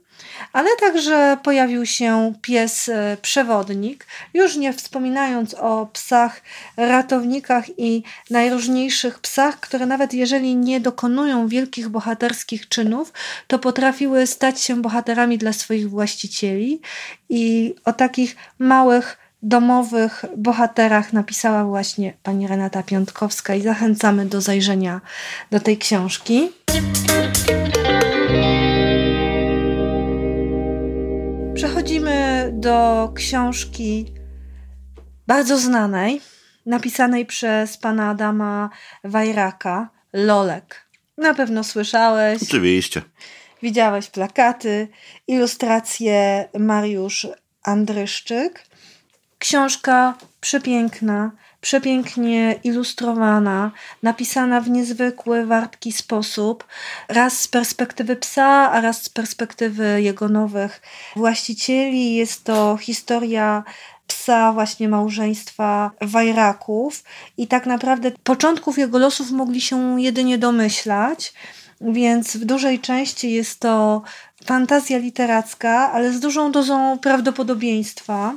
[0.53, 6.41] ale także pojawił się pies e, przewodnik, już nie wspominając o psach
[6.77, 13.13] ratownikach i najróżniejszych psach, które nawet jeżeli nie dokonują wielkich bohaterskich czynów,
[13.47, 16.81] to potrafiły stać się bohaterami dla swoich właścicieli
[17.29, 25.01] i o takich małych domowych bohaterach napisała właśnie pani Renata Piątkowska i zachęcamy do zajrzenia
[25.51, 26.49] do tej książki.
[31.53, 34.13] Przechodzimy do książki
[35.27, 36.21] bardzo znanej,
[36.65, 38.69] napisanej przez pana Adama
[39.03, 40.85] Wajraka, Lolek.
[41.17, 42.43] Na pewno słyszałeś.
[42.43, 43.01] Oczywiście.
[43.61, 44.87] Widziałeś plakaty,
[45.27, 47.27] ilustracje Mariusz
[47.63, 48.70] Andryszczyk.
[49.41, 53.71] Książka przepiękna, przepięknie ilustrowana,
[54.03, 56.63] napisana w niezwykły, wartki sposób,
[57.07, 60.81] raz z perspektywy psa, a raz z perspektywy jego nowych
[61.15, 62.15] właścicieli.
[62.15, 63.63] Jest to historia
[64.07, 67.03] psa właśnie małżeństwa Wajraków
[67.37, 71.33] i tak naprawdę początków jego losów mogli się jedynie domyślać,
[71.81, 74.01] więc w dużej części jest to
[74.45, 78.33] fantazja literacka, ale z dużą dozą prawdopodobieństwa.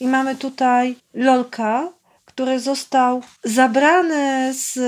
[0.00, 1.92] I mamy tutaj Lolka,
[2.24, 4.78] który został zabrany z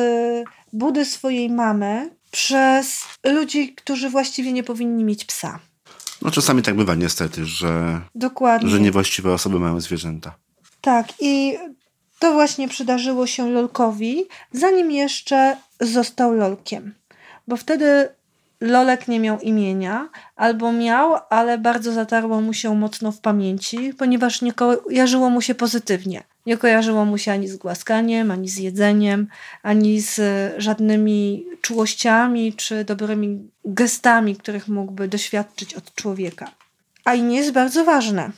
[0.72, 5.58] budy swojej mamy przez ludzi, którzy właściwie nie powinni mieć psa.
[6.22, 8.68] No czasami tak bywa niestety, że, Dokładnie.
[8.70, 10.34] że niewłaściwe osoby mają zwierzęta.
[10.80, 11.58] Tak i
[12.18, 16.94] to właśnie przydarzyło się Lolkowi, zanim jeszcze został Lolkiem.
[17.48, 18.08] Bo wtedy
[18.60, 24.42] Lolek nie miał imienia, albo miał, ale bardzo zatarło mu się mocno w pamięci, ponieważ
[24.42, 26.22] nie kojarzyło mu się pozytywnie.
[26.46, 29.28] Nie kojarzyło mu się ani z głaskaniem, ani z jedzeniem,
[29.62, 30.20] ani z
[30.62, 36.50] żadnymi czułościami czy dobrymi gestami, których mógłby doświadczyć od człowieka.
[37.04, 38.30] A i nie jest bardzo ważne.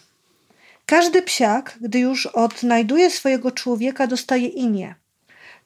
[0.87, 4.95] Każdy psiak, gdy już odnajduje swojego człowieka, dostaje imię.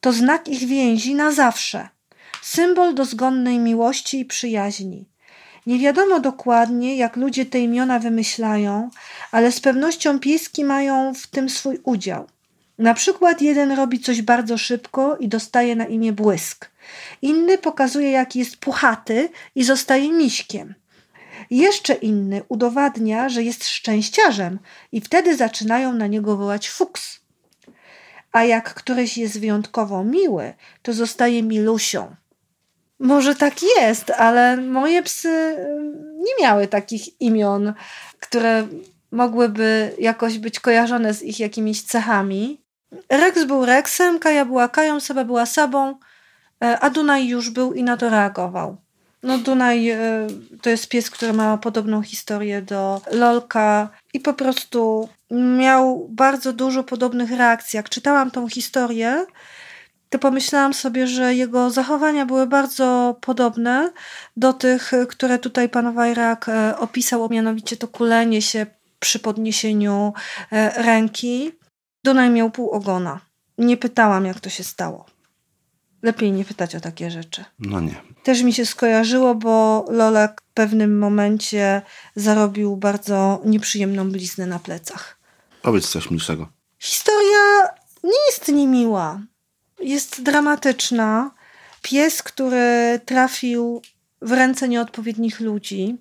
[0.01, 1.89] To znak ich więzi na zawsze.
[2.43, 5.09] Symbol dozgonnej miłości i przyjaźni.
[5.67, 8.91] Nie wiadomo dokładnie, jak ludzie te imiona wymyślają,
[9.31, 12.27] ale z pewnością pieski mają w tym swój udział.
[12.79, 16.71] Na przykład jeden robi coś bardzo szybko i dostaje na imię błysk.
[17.23, 20.75] Inny pokazuje, jaki jest puchaty i zostaje miśkiem.
[21.51, 24.59] Jeszcze inny udowadnia, że jest szczęściarzem
[24.93, 27.21] i wtedy zaczynają na niego wołać fuks.
[28.33, 32.17] A jak któryś jest wyjątkowo miły, to zostaje milusią.
[33.05, 35.57] Może tak jest, ale moje psy
[36.17, 37.73] nie miały takich imion,
[38.21, 38.67] które
[39.11, 42.61] mogłyby jakoś być kojarzone z ich jakimiś cechami.
[43.11, 45.99] Rex był Rexem, Kaja była Kają, Seba była Sabą,
[46.65, 48.77] e, a Dunaj już był i na to reagował.
[49.23, 49.99] No Dunaj e,
[50.63, 56.85] to jest pies, który ma podobną historię do Lolka i po prostu miał bardzo dużo
[56.85, 57.77] podobnych reakcji.
[57.77, 59.27] Jak czytałam tą historię,
[60.15, 63.93] to pomyślałam sobie, że jego zachowania były bardzo podobne
[64.37, 68.67] do tych, które tutaj pan Wajrak e, opisał, mianowicie to kulenie się
[69.01, 70.13] przy podniesieniu
[70.77, 71.53] ręki.
[72.05, 73.21] Dunaj miał pół ogona.
[73.59, 75.07] Nie pytałam, jak to się stało.
[76.03, 77.45] Lepiej nie pytać o takie rzeczy.
[77.59, 78.03] No nie.
[78.23, 81.83] Też mi się skojarzyło, bo Lolek w pewnym momencie
[82.17, 85.19] zarobił bardzo nieprzyjemną bliznę na plecach.
[85.63, 86.49] Powiedz coś milszego.
[86.79, 87.69] Historia
[88.05, 89.21] nie jest niemiła.
[89.85, 91.31] Jest dramatyczna.
[91.83, 93.83] Pies, który trafił
[94.23, 95.99] w ręce nieodpowiednich ludzi,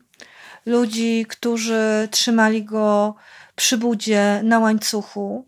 [0.65, 3.15] ludzi, którzy trzymali go
[3.55, 5.47] przy budzie na łańcuchu,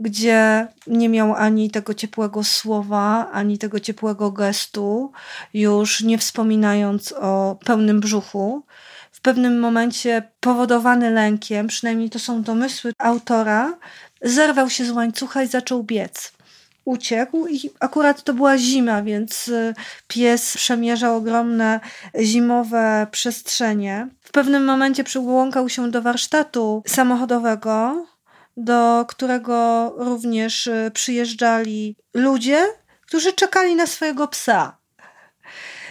[0.00, 5.12] gdzie nie miał ani tego ciepłego słowa, ani tego ciepłego gestu,
[5.54, 8.64] już nie wspominając o pełnym brzuchu.
[9.12, 13.78] W pewnym momencie, powodowany lękiem, przynajmniej to są domysły autora,
[14.22, 16.32] zerwał się z łańcucha i zaczął biec.
[16.84, 19.74] Uciekł i akurat to była zima, więc y,
[20.08, 21.80] pies przemierzał ogromne
[22.20, 24.08] zimowe przestrzenie.
[24.20, 28.06] W pewnym momencie przybłąkał się do warsztatu samochodowego,
[28.56, 32.66] do którego również y, przyjeżdżali ludzie,
[33.06, 34.76] którzy czekali na swojego psa.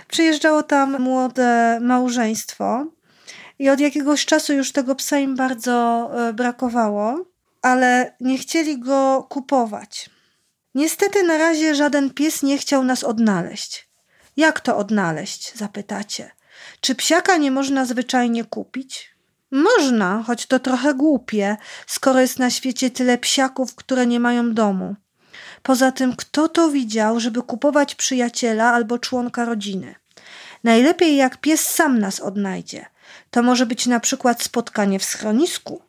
[0.07, 2.85] Przyjeżdżało tam młode małżeństwo
[3.59, 7.25] i od jakiegoś czasu już tego psa im bardzo e, brakowało,
[7.61, 10.09] ale nie chcieli go kupować.
[10.75, 13.89] Niestety na razie żaden pies nie chciał nas odnaleźć.
[14.37, 15.55] Jak to odnaleźć?
[15.55, 16.31] zapytacie.
[16.81, 19.13] Czy psiaka nie można zwyczajnie kupić?
[19.51, 21.57] Można, choć to trochę głupie,
[21.87, 24.95] skoro jest na świecie tyle psiaków, które nie mają domu.
[25.63, 29.95] Poza tym, kto to widział, żeby kupować przyjaciela albo członka rodziny?
[30.63, 32.85] Najlepiej jak pies sam nas odnajdzie.
[33.31, 35.81] To może być na przykład spotkanie w schronisku.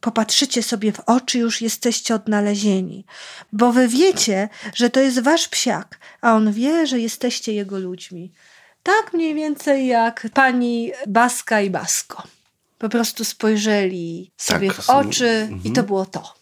[0.00, 3.04] Popatrzycie sobie w oczy, już jesteście odnalezieni,
[3.52, 8.32] bo wy wiecie, że to jest wasz psiak, a on wie, że jesteście jego ludźmi.
[8.82, 12.22] Tak mniej więcej jak pani Baska i Basko.
[12.78, 15.60] Po prostu spojrzeli sobie Tak, w oczy mhm.
[15.64, 16.34] i to było to.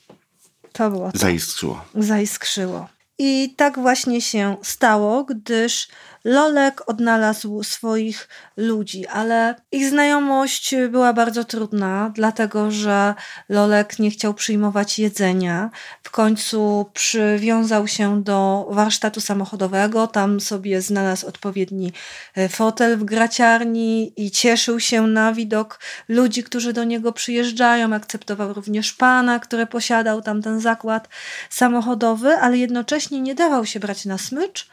[0.73, 1.19] To było to.
[1.19, 1.85] Zaiskrzyło.
[1.95, 2.89] Zaiskrzyło.
[3.19, 5.89] I tak właśnie się stało, gdyż
[6.27, 13.15] Lolek odnalazł swoich ludzi, ale ich znajomość była bardzo trudna, dlatego że
[13.49, 15.71] Lolek nie chciał przyjmować jedzenia.
[16.03, 21.93] W końcu przywiązał się do warsztatu samochodowego, tam sobie znalazł odpowiedni
[22.35, 27.95] e, fotel w graciarni i cieszył się na widok ludzi, którzy do niego przyjeżdżają.
[27.95, 31.09] Akceptował również pana, który posiadał tam ten zakład
[31.51, 34.69] samochodowy, ale jednocześnie nie dawał się brać na smycz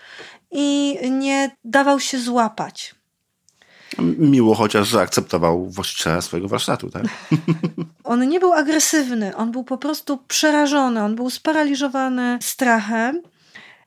[0.53, 2.95] i nie dawał się złapać.
[4.17, 7.03] Miło chociaż, że akceptował właściciela swojego warsztatu, tak?
[8.03, 13.21] On nie był agresywny, on był po prostu przerażony, on był sparaliżowany strachem.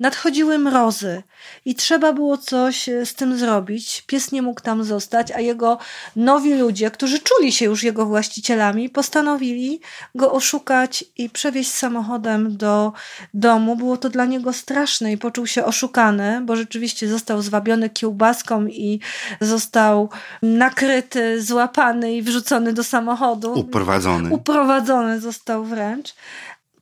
[0.01, 1.23] Nadchodziły mrozy
[1.65, 4.05] i trzeba było coś z tym zrobić.
[4.07, 5.79] Pies nie mógł tam zostać, a jego
[6.17, 9.81] nowi ludzie, którzy czuli się już jego właścicielami, postanowili
[10.15, 12.93] go oszukać i przewieźć samochodem do
[13.35, 13.77] domu.
[13.77, 19.01] Było to dla niego straszne i poczuł się oszukany, bo rzeczywiście został zwabiony kiełbaską i
[19.41, 20.11] został
[20.43, 23.53] nakryty, złapany i wrzucony do samochodu.
[23.53, 24.31] Uprowadzony.
[24.31, 26.15] Uprowadzony został wręcz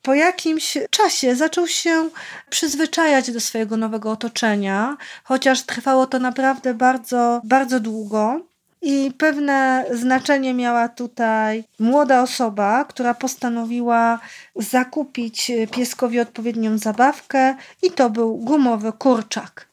[0.05, 2.11] po jakimś czasie zaczął się
[2.51, 8.41] przyzwyczajać do swojego nowego otoczenia, chociaż trwało to naprawdę bardzo, bardzo długo.
[8.83, 14.19] I pewne znaczenie miała tutaj młoda osoba, która postanowiła
[14.57, 19.69] zakupić pieskowi odpowiednią zabawkę, i to był gumowy kurczak.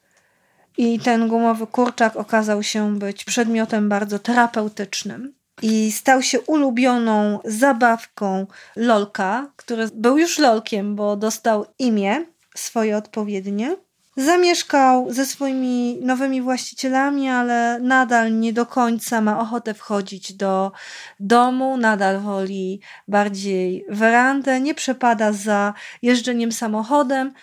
[0.77, 8.47] I ten gumowy kurczak okazał się być przedmiotem bardzo terapeutycznym i stał się ulubioną zabawką
[8.75, 13.75] Lolka, który był już Lolkiem, bo dostał imię swoje odpowiednie.
[14.17, 20.71] Zamieszkał ze swoimi nowymi właścicielami, ale nadal nie do końca ma ochotę wchodzić do
[21.19, 27.33] domu, nadal woli bardziej werandę, nie przepada za jeżdżeniem samochodem,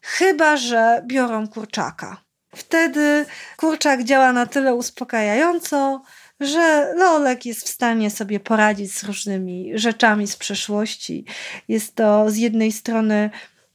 [0.00, 2.24] chyba że biorą kurczaka.
[2.54, 6.02] Wtedy kurczak działa na tyle uspokajająco,
[6.46, 11.24] że Lolek jest w stanie sobie poradzić z różnymi rzeczami z przeszłości.
[11.68, 13.30] Jest to z jednej strony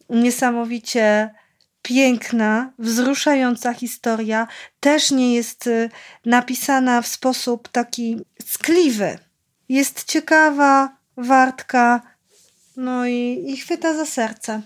[0.09, 1.29] niesamowicie
[1.81, 4.47] piękna, wzruszająca historia,
[4.79, 5.89] też nie jest y,
[6.25, 9.17] napisana w sposób taki skliwy.
[9.69, 12.01] Jest ciekawa, wartka,
[12.77, 14.61] no i, i chwyta za serce.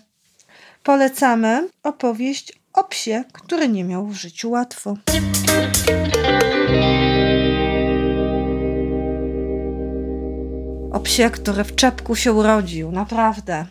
[0.84, 4.98] Polecamy opowieść o psie, który nie miał w życiu łatwo.
[10.94, 13.66] O psie, który w czepku się urodził, naprawdę.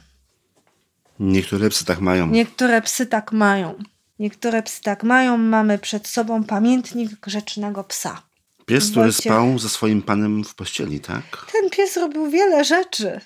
[1.20, 2.26] Niektóre psy tak mają.
[2.26, 3.74] Niektóre psy tak mają.
[4.18, 5.38] Niektóre psy tak mają.
[5.38, 8.22] Mamy przed sobą pamiętnik grzecznego psa.
[8.66, 11.46] Pies, który Wojciech- spał ze swoim panem w pościeli, tak?
[11.52, 13.20] Ten pies robił wiele rzeczy.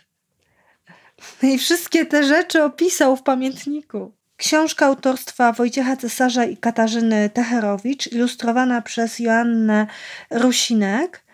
[1.43, 4.13] I wszystkie te rzeczy opisał w pamiętniku.
[4.37, 9.87] Książka autorstwa Wojciecha Cesarza i Katarzyny Techerowicz, ilustrowana przez Joannę
[10.31, 11.26] Rusinek,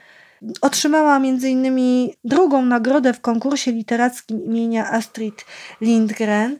[0.60, 2.10] otrzymała m.in.
[2.24, 5.44] drugą nagrodę w konkursie literackim imienia Astrid
[5.80, 6.58] Lindgren.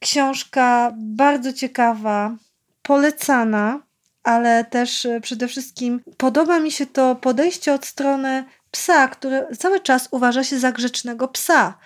[0.00, 2.36] Książka bardzo ciekawa,
[2.82, 3.80] polecana,
[4.22, 9.80] ale też e, przede wszystkim podoba mi się to podejście od strony psa, który cały
[9.80, 11.78] czas uważa się za grzecznego psa.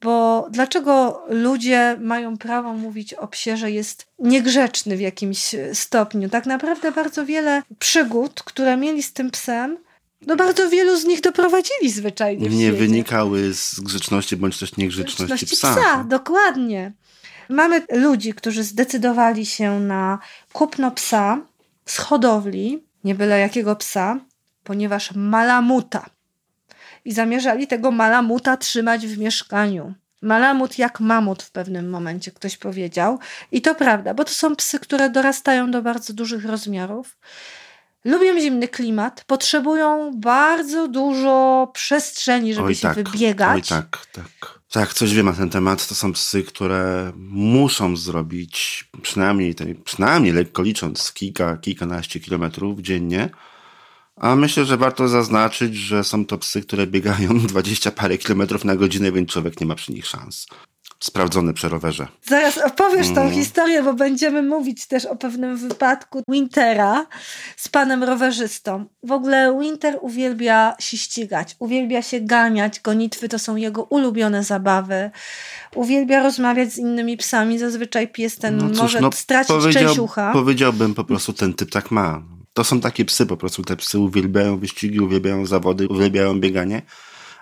[0.00, 6.28] Bo dlaczego ludzie mają prawo mówić o psie, że jest niegrzeczny w jakimś stopniu?
[6.28, 9.78] Tak naprawdę bardzo wiele przygód, które mieli z tym psem,
[10.26, 16.04] no bardzo wielu z nich doprowadzili zwyczajnie Nie wynikały z grzeczności bądź też niegrzeczności psa.
[16.08, 16.92] dokładnie.
[17.48, 20.18] Mamy ludzi, którzy zdecydowali się na
[20.52, 21.40] kupno psa
[21.86, 24.20] z hodowli, nie byle jakiego psa,
[24.64, 26.10] ponieważ malamuta.
[27.04, 29.94] I zamierzali tego malamuta trzymać w mieszkaniu.
[30.22, 33.18] Malamut jak mamut w pewnym momencie ktoś powiedział.
[33.52, 37.16] I to prawda, bo to są psy, które dorastają do bardzo dużych rozmiarów.
[38.04, 42.94] Lubią zimny klimat, potrzebują bardzo dużo przestrzeni, żeby Oj, się tak.
[42.96, 43.72] wybiegać.
[43.72, 44.58] Oj tak, tak.
[44.72, 45.88] Tak, coś wiem na ten temat.
[45.88, 53.30] To są psy, które muszą zrobić przynajmniej, przynajmniej lekko licząc kilka, kilkanaście kilometrów dziennie.
[54.16, 58.76] A myślę, że warto zaznaczyć, że są to psy, które biegają 20 parę kilometrów na
[58.76, 60.46] godzinę, więc człowiek nie ma przy nich szans.
[61.00, 62.08] Sprawdzone przy rowerze.
[62.26, 63.32] Zaraz opowiesz tą Mhm.
[63.32, 67.06] historię, bo będziemy mówić też o pewnym wypadku Wintera
[67.56, 68.84] z panem rowerzystą.
[69.02, 72.80] W ogóle Winter uwielbia się ścigać, uwielbia się ganiać.
[72.80, 75.10] Gonitwy to są jego ulubione zabawy.
[75.74, 77.58] Uwielbia rozmawiać z innymi psami.
[77.58, 80.32] Zazwyczaj pies ten No cóż, może no, stracić powiedział- część ucha.
[80.32, 82.22] Powiedziałbym po prostu, ten typ tak ma.
[82.54, 86.82] To są takie psy, po prostu te psy uwielbiają wyścigi, uwielbiają zawody, uwielbiają bieganie.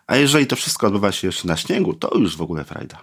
[0.07, 2.99] A jeżeli to wszystko odbywa się jeszcze na śniegu, to już w ogóle frajda.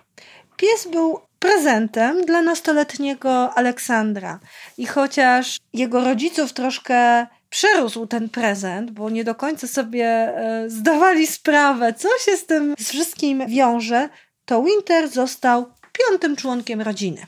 [0.57, 4.39] Pies był prezentem dla nastoletniego Aleksandra.
[4.77, 11.27] I chociaż jego rodziców troszkę przerósł ten prezent, bo nie do końca sobie e, zdawali
[11.27, 14.09] sprawę, co się z tym z wszystkim wiąże,
[14.45, 17.21] to Winter został piątym członkiem rodziny.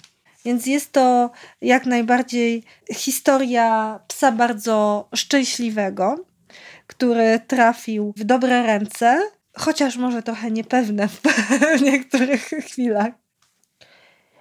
[0.46, 2.64] Więc jest to jak najbardziej
[2.94, 6.26] historia psa bardzo szczęśliwego,
[6.88, 9.22] który trafił w dobre ręce,
[9.58, 11.22] chociaż może trochę niepewne w
[11.82, 13.14] niektórych chwilach.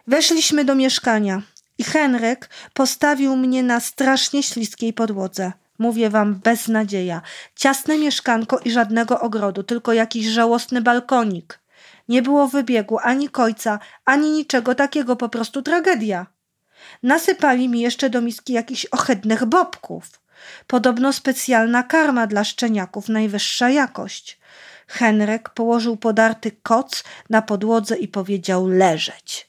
[0.06, 1.42] Weszliśmy do mieszkania
[1.78, 5.52] i Henryk postawił mnie na strasznie śliskiej podłodze.
[5.78, 7.22] Mówię wam, beznadzieja.
[7.56, 11.58] Ciasne mieszkanko i żadnego ogrodu, tylko jakiś żałosny balkonik.
[12.08, 16.26] Nie było wybiegu, ani kojca, ani niczego takiego, po prostu tragedia.
[17.02, 20.20] Nasypali mi jeszcze do miski jakichś ohydnych bobków.
[20.66, 24.38] Podobno specjalna karma dla szczeniaków, najwyższa jakość.
[24.86, 29.48] Henryk położył podarty koc na podłodze i powiedział leżeć.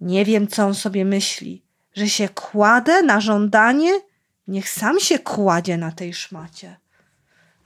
[0.00, 1.62] Nie wiem, co on sobie myśli,
[1.94, 3.90] że się kładę na żądanie?
[4.48, 6.76] Niech sam się kładzie na tej szmacie.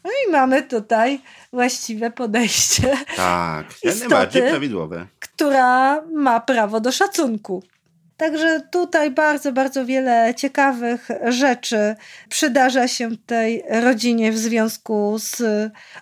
[0.05, 1.21] No i mamy tutaj
[1.53, 3.99] właściwe podejście, Tak, Istoty.
[4.01, 5.07] najbardziej prawidłowe.
[5.21, 7.63] która ma prawo do szacunku.
[8.17, 11.97] Także tutaj bardzo, bardzo wiele ciekawych rzeczy
[12.29, 15.43] przydarza się tej rodzinie w związku z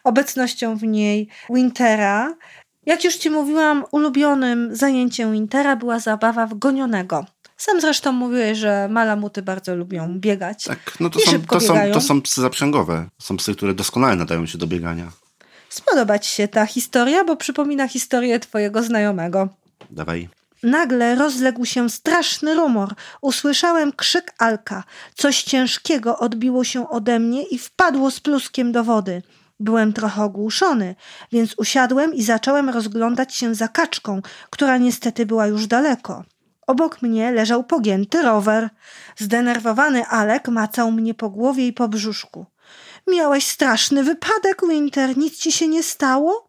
[0.05, 2.35] obecnością w niej Wintera.
[2.87, 7.25] Jak już Ci mówiłam, ulubionym zajęciem Wintera była zabawa w gonionego.
[7.57, 10.65] Sam zresztą mówiłeś, że malamuty bardzo lubią biegać.
[10.65, 13.09] Tak, no to są, to, są, to są psy zaprzęgowe.
[13.19, 15.13] Są psy, które doskonale nadają się do biegania.
[15.69, 19.49] Spodoba Ci się ta historia, bo przypomina historię Twojego znajomego.
[19.91, 20.29] Dawaj.
[20.65, 22.95] Nagle rozległ się straszny rumor.
[23.21, 24.85] Usłyszałem krzyk Alka.
[25.15, 29.23] Coś ciężkiego odbiło się ode mnie i wpadło z pluskiem do wody.
[29.61, 30.95] Byłem trochę ogłuszony,
[31.33, 36.25] więc usiadłem i zacząłem rozglądać się za kaczką, która niestety była już daleko.
[36.67, 38.71] Obok mnie leżał pogięty rower.
[39.17, 42.47] Zdenerwowany Alek macał mnie po głowie i po brzuszku.
[43.07, 45.17] Miałeś straszny wypadek, Winter.
[45.17, 46.49] Nic ci się nie stało?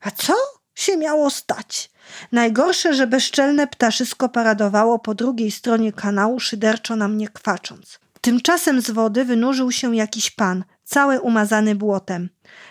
[0.00, 1.90] A co się miało stać?
[2.32, 7.98] Najgorsze, że bezczelne ptaszysko paradowało po drugiej stronie kanału, szyderczo na mnie kwacząc.
[8.20, 12.28] Tymczasem z wody wynurzył się jakiś pan, cały umazany błotem.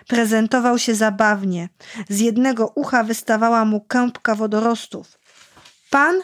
[0.07, 1.69] Prezentował się zabawnie.
[2.09, 5.19] Z jednego ucha wystawała mu kępka wodorostów.
[5.89, 6.15] Pan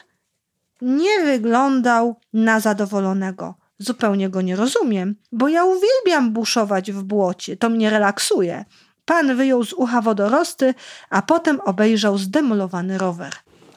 [0.82, 3.56] nie wyglądał na zadowolonego.
[3.80, 8.66] Zupełnie go nie rozumiem, bo ja uwielbiam buszować w błocie, to mnie relaksuje.
[9.06, 10.74] Pan wyjął z ucha wodorosty,
[11.10, 13.34] a potem obejrzał zdemolowany rower.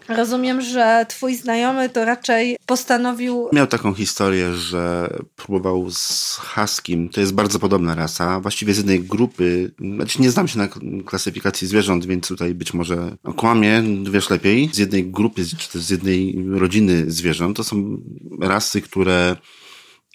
[0.09, 3.49] Rozumiem, że twój znajomy to raczej postanowił.
[3.53, 7.09] Miał taką historię, że próbował z Huskim.
[7.09, 8.41] To jest bardzo podobna rasa.
[8.41, 9.75] Właściwie z jednej grupy.
[9.97, 10.69] Znaczy nie znam się na
[11.07, 14.71] klasyfikacji zwierząt, więc tutaj być może kłamie, wiesz lepiej.
[14.73, 17.57] Z jednej grupy, czy też z jednej rodziny zwierząt.
[17.57, 17.99] To są
[18.41, 19.37] rasy, które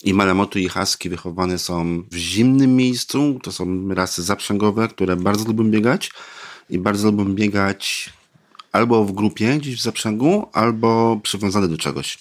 [0.03, 3.39] i Malamotu i Husky wychowane są w zimnym miejscu.
[3.43, 6.11] To są rasy zaprzęgowe, które bardzo lubią biegać
[6.69, 8.13] i bardzo lubią biegać
[8.71, 12.17] albo w grupie gdzieś w zaprzęgu, albo przywiązane do czegoś.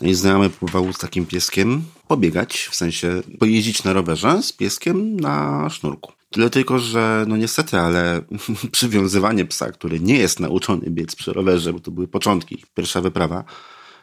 [0.00, 5.20] No i znajomy próbował z takim pieskiem pobiegać, w sensie pojeździć na rowerze z pieskiem
[5.20, 6.12] na sznurku.
[6.30, 8.22] Tyle tylko, że no niestety, ale
[8.72, 13.44] przywiązywanie psa, który nie jest nauczony biec przy rowerze, bo to były początki, pierwsza wyprawa,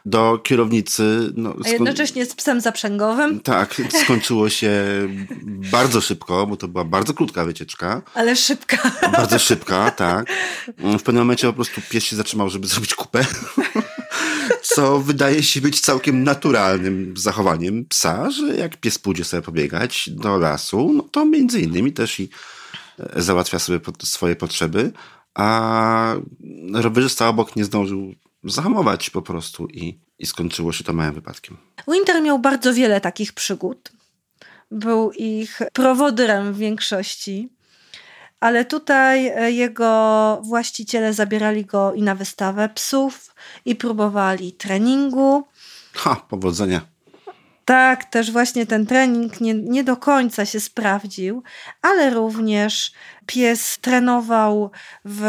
[0.04, 1.32] do kierownicy.
[1.36, 3.74] No, A jednocześnie z psem zaprzęgowym, Tak,
[4.04, 4.72] skończyło się
[5.72, 8.02] bardzo szybko, bo to była bardzo krótka wycieczka.
[8.14, 8.90] ale szybka.
[9.12, 10.26] Bardzo szybka, tak.
[10.78, 13.26] W pewnym momencie po prostu pies się zatrzymał, żeby zrobić kupę.
[14.62, 20.38] Co wydaje się być całkiem naturalnym zachowaniem psa, że jak pies pójdzie sobie pobiegać do
[20.38, 22.28] lasu, no to między innymi też i
[22.98, 24.92] e, załatwia sobie swoje potrzeby.
[25.34, 26.14] a
[26.72, 28.14] rowerzysta obok nie zdążył
[28.44, 31.56] zahamować po prostu i, i skończyło się to małym wypadkiem.
[31.88, 33.92] Winter miał bardzo wiele takich przygód.
[34.70, 37.48] Był ich prowodyrem w większości,
[38.40, 43.34] ale tutaj e, jego właściciele zabierali go i na wystawę psów,
[43.64, 45.44] i próbowali treningu.
[45.94, 46.80] Ha, powodzenia.
[47.64, 51.42] Tak, też właśnie ten trening nie, nie do końca się sprawdził,
[51.82, 52.92] ale również
[53.26, 54.70] pies trenował
[55.04, 55.22] w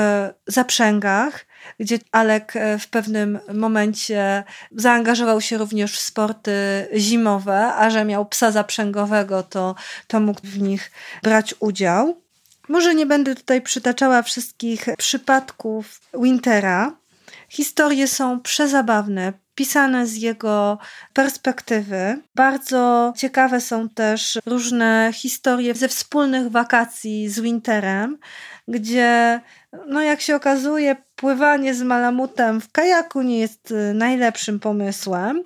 [0.48, 1.45] zaprzęgach,
[1.80, 4.44] gdzie Alek e, w pewnym momencie
[4.76, 9.76] zaangażował się również w sporty zimowe, a że miał psa zaprzęgowego, to,
[10.08, 10.92] to mógł w nich
[11.24, 12.22] brać udział.
[12.70, 16.96] Może nie będę tutaj przytaczała wszystkich przypadków Wintera.
[17.50, 20.78] Historie są przezabawne, pisane z jego
[21.14, 22.22] perspektywy.
[22.36, 28.18] Bardzo ciekawe są też różne historie ze wspólnych wakacji z Winterem,
[28.68, 29.42] gdzie,
[29.88, 35.44] no jak się okazuje, pływanie z malamutem w kajaku nie jest y, najlepszym pomysłem.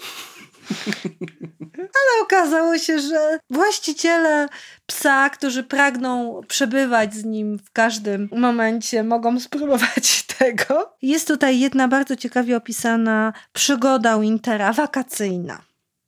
[1.77, 4.47] Ale okazało się, że właściciele
[4.85, 10.95] psa, którzy pragną przebywać z nim w każdym momencie, mogą spróbować tego.
[11.01, 15.61] Jest tutaj jedna bardzo ciekawie opisana przygoda Wintera wakacyjna.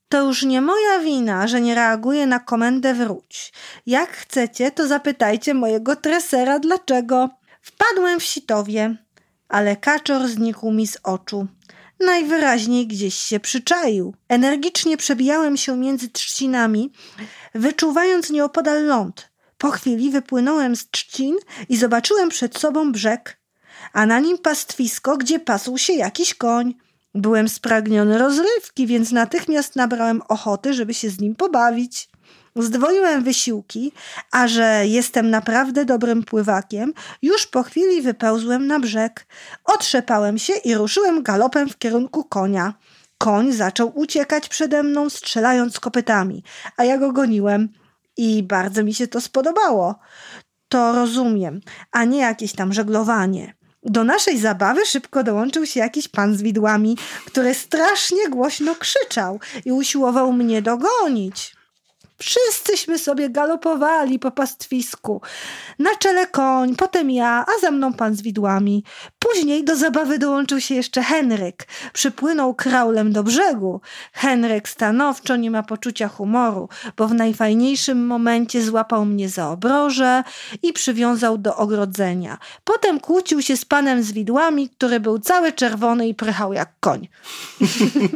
[0.09, 3.53] To już nie moja wina, że nie reaguje na komendę wróć.
[3.85, 7.29] Jak chcecie, to zapytajcie mojego tresera dlaczego.
[7.61, 8.95] Wpadłem w sitowie,
[9.51, 11.47] ale kaczor znikł mi z oczu.
[11.99, 14.13] Najwyraźniej gdzieś się przyczaił.
[14.29, 16.91] Energicznie przebijałem się między trzcinami,
[17.55, 19.31] wyczuwając nieopodal ląd.
[19.57, 21.35] Po chwili wypłynąłem z trzcin
[21.69, 23.39] i zobaczyłem przed sobą brzeg,
[23.93, 26.73] a na nim pastwisko, gdzie pasł się jakiś koń.
[27.15, 32.09] Byłem spragniony rozrywki, więc natychmiast nabrałem ochoty, żeby się z nim pobawić.
[32.55, 33.91] Zdwoiłem wysiłki,
[34.31, 39.27] a że jestem naprawdę dobrym pływakiem, już po chwili wypełzłem na brzeg.
[39.65, 42.73] Otrzepałem się i ruszyłem galopem w kierunku konia.
[43.17, 46.43] Koń zaczął uciekać przede mną, strzelając kopytami,
[46.77, 47.69] a ja go goniłem.
[48.17, 49.95] I bardzo mi się to spodobało.
[50.69, 53.53] To rozumiem, a nie jakieś tam żeglowanie.
[53.83, 59.71] Do naszej zabawy szybko dołączył się jakiś pan z widłami, który strasznie głośno krzyczał i
[59.71, 61.55] usiłował mnie dogonić.
[62.21, 65.21] Wszyscyśmy sobie galopowali po pastwisku.
[65.79, 68.83] Na czele koń, potem ja, a za mną pan z widłami.
[69.29, 71.67] Później do zabawy dołączył się jeszcze Henryk.
[71.93, 73.81] Przypłynął kraulem do brzegu.
[74.13, 80.23] Henryk stanowczo nie ma poczucia humoru, bo w najfajniejszym momencie złapał mnie za obroże
[80.63, 82.37] i przywiązał do ogrodzenia.
[82.63, 87.07] Potem kłócił się z panem z widłami, który był cały czerwony i prychał jak koń.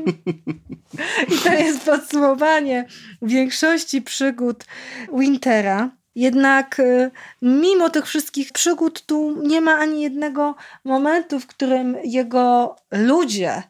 [1.34, 2.88] I to jest podsumowanie
[3.22, 4.66] większości przygód
[5.14, 5.90] Wintera.
[6.16, 7.12] Jednak y,
[7.42, 13.64] mimo tych wszystkich przygód tu nie ma ani jednego momentu, w którym jego ludzie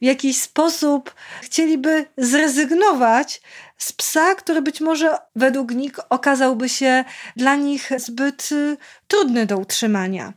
[0.00, 3.42] w jakiś sposób chcieliby zrezygnować
[3.78, 7.04] z psa, który być może według nich okazałby się
[7.36, 8.76] dla nich zbyt y,
[9.08, 10.32] trudny do utrzymania.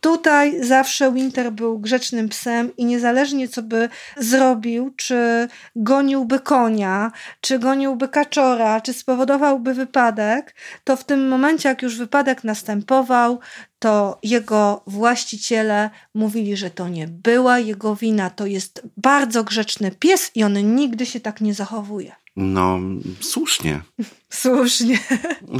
[0.00, 7.58] Tutaj zawsze Winter był grzecznym psem i niezależnie co by zrobił, czy goniłby konia, czy
[7.58, 10.54] goniłby kaczora, czy spowodowałby wypadek,
[10.84, 13.40] to w tym momencie, jak już wypadek następował,
[13.78, 20.30] to jego właściciele mówili, że to nie była jego wina, to jest bardzo grzeczny pies
[20.34, 22.19] i on nigdy się tak nie zachowuje.
[22.36, 22.78] No,
[23.20, 23.80] słusznie.
[24.30, 24.98] Słusznie.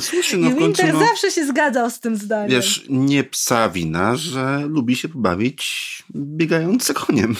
[0.00, 2.50] Słusznie, no I w końcu, Winter no, zawsze się zgadzał z tym zdaniem.
[2.50, 7.36] Wiesz, nie psa wina, że lubi się pobawić biegający koniem.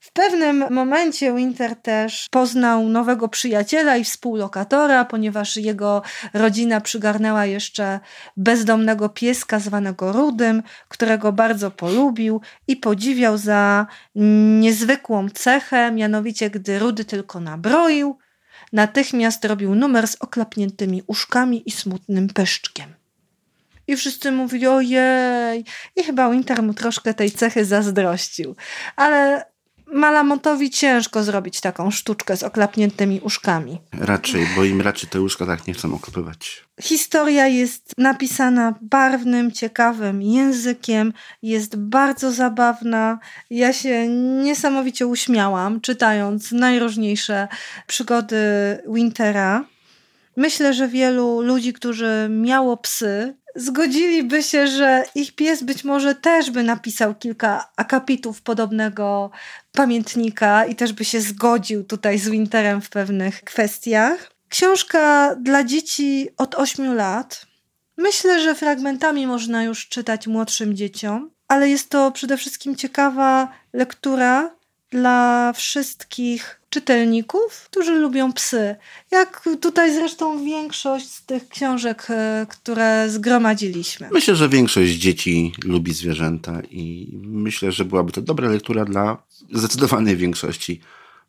[0.00, 6.02] W pewnym momencie Winter też poznał nowego przyjaciela i współlokatora, ponieważ jego
[6.34, 8.00] rodzina przygarnęła jeszcze
[8.36, 13.86] bezdomnego pieska zwanego Rudym, którego bardzo polubił i podziwiał za
[14.60, 18.18] niezwykłą cechę, mianowicie gdy Rudy tylko nabroił,
[18.72, 22.94] natychmiast robił numer z oklapniętymi uszkami i smutnym peszczkiem.
[23.86, 25.64] I wszyscy mówili, ojej.
[25.96, 28.56] I chyba Winter mu troszkę tej cechy zazdrościł.
[28.96, 29.44] Ale
[29.92, 33.78] Malamotowi ciężko zrobić taką sztuczkę z oklapniętymi uszkami.
[33.92, 36.64] Raczej, bo im raczej te łóżka tak nie chcą oklepywać.
[36.80, 41.12] Historia jest napisana barwnym, ciekawym językiem,
[41.42, 43.18] jest bardzo zabawna.
[43.50, 44.08] Ja się
[44.42, 47.48] niesamowicie uśmiałam, czytając najróżniejsze
[47.86, 48.36] przygody
[48.88, 49.64] Wintera.
[50.36, 56.50] Myślę, że wielu ludzi, którzy miało psy, zgodziliby się, że ich pies być może też
[56.50, 59.30] by napisał kilka akapitów podobnego
[59.72, 64.30] pamiętnika i też by się zgodził tutaj z Winterem w pewnych kwestiach.
[64.48, 67.46] Książka dla dzieci od 8 lat.
[67.96, 71.30] Myślę, że fragmentami można już czytać młodszym dzieciom.
[71.48, 74.57] ale jest to przede wszystkim ciekawa lektura
[74.90, 78.76] dla wszystkich czytelników, którzy lubią psy.
[79.10, 84.08] Jak tutaj zresztą większość z tych książek, e, które zgromadziliśmy.
[84.12, 89.22] Myślę, że większość dzieci lubi zwierzęta i myślę, że byłaby to dobra lektura dla
[89.52, 90.80] zdecydowanej większości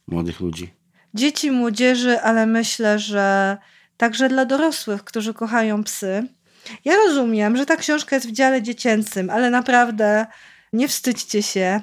[0.07, 0.73] młodych ludzi.
[1.13, 3.57] Dzieci, młodzieży, ale myślę, że
[3.97, 6.27] także dla dorosłych, którzy kochają psy.
[6.85, 10.25] Ja rozumiem, że ta książka jest w dziale dziecięcym, ale naprawdę
[10.73, 11.81] nie wstydźcie się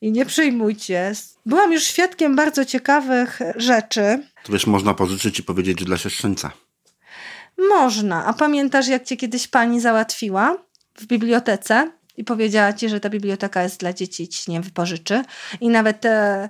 [0.00, 1.12] i nie przyjmujcie.
[1.46, 4.22] Byłam już świadkiem bardzo ciekawych rzeczy.
[4.44, 6.50] To wiesz, można pożyczyć i powiedzieć, że dla siostrzeńca.
[7.68, 8.24] Można.
[8.24, 10.56] A pamiętasz, jak cię kiedyś pani załatwiła
[10.98, 15.22] w bibliotece i powiedziała ci, że ta biblioteka jest dla dzieci i ci nie wypożyczy?
[15.60, 16.48] I nawet te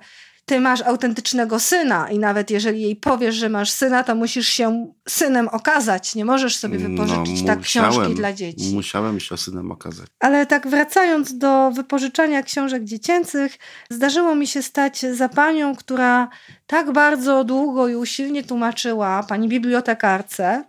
[0.49, 4.92] ty masz autentycznego syna i nawet jeżeli jej powiesz, że masz syna, to musisz się
[5.09, 6.14] synem okazać.
[6.14, 8.74] Nie możesz sobie no, wypożyczyć no, tak książki dla dzieci.
[8.74, 10.07] Musiałem się synem okazać.
[10.20, 13.59] Ale tak wracając do wypożyczania książek dziecięcych,
[13.90, 16.28] zdarzyło mi się stać za panią, która
[16.66, 20.64] tak bardzo długo i usilnie tłumaczyła pani bibliotekarce,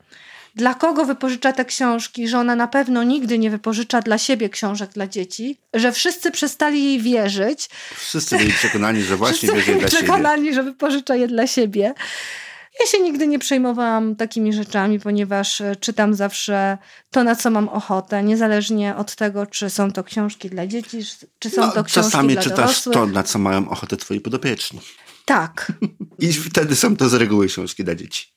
[0.60, 4.92] dla kogo wypożycza te książki, że ona na pewno nigdy nie wypożycza dla siebie książek
[4.94, 7.70] dla dzieci, że wszyscy przestali jej wierzyć.
[7.96, 9.98] Wszyscy byli przekonani, że właśnie bierze dla siebie.
[9.98, 11.94] przekonani, że wypożycza je dla siebie.
[12.80, 16.78] Ja się nigdy nie przejmowałam takimi rzeczami, ponieważ e, czytam zawsze
[17.12, 20.98] to, na co mam ochotę, niezależnie od tego, czy są to książki dla dzieci,
[21.40, 22.94] czy są no, to książki czasami dla czytasz dorosłych.
[22.94, 24.80] to, na co mają ochotę twoi podopieczni.
[25.26, 25.72] Tak.
[26.20, 28.34] I wtedy są to z reguły książki dla dzieci.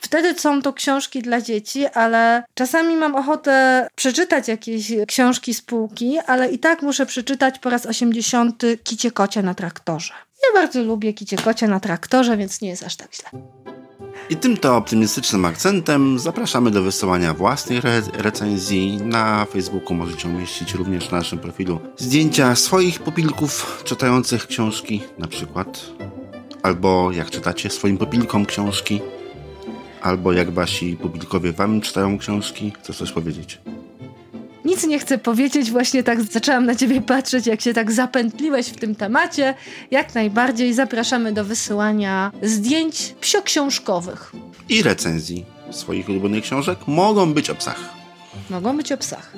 [0.00, 6.18] Wtedy są to książki dla dzieci, ale czasami mam ochotę przeczytać jakieś książki z półki,
[6.26, 10.12] ale i tak muszę przeczytać po raz 80 Kicie Kocie na traktorze.
[10.42, 13.30] Ja bardzo lubię Kicie Kocie na traktorze, więc nie jest aż tak źle.
[14.30, 18.96] I tym to optymistycznym akcentem zapraszamy do wysyłania własnych re recenzji.
[18.96, 25.86] Na Facebooku możecie umieścić również na naszym profilu zdjęcia swoich pupilków czytających książki, na przykład.
[26.62, 29.00] Albo jak czytacie swoim pupilkom książki
[30.02, 32.72] albo jak wasi publikowie wam czytają książki?
[32.82, 33.58] Chcesz coś powiedzieć?
[34.64, 38.76] Nic nie chcę powiedzieć, właśnie tak zaczęłam na ciebie patrzeć, jak się tak zapętliłeś w
[38.76, 39.54] tym temacie.
[39.90, 44.32] Jak najbardziej zapraszamy do wysyłania zdjęć psioksiążkowych.
[44.68, 47.80] I recenzji swoich ulubionych książek mogą być o psach.
[48.50, 49.32] Mogą być o psach.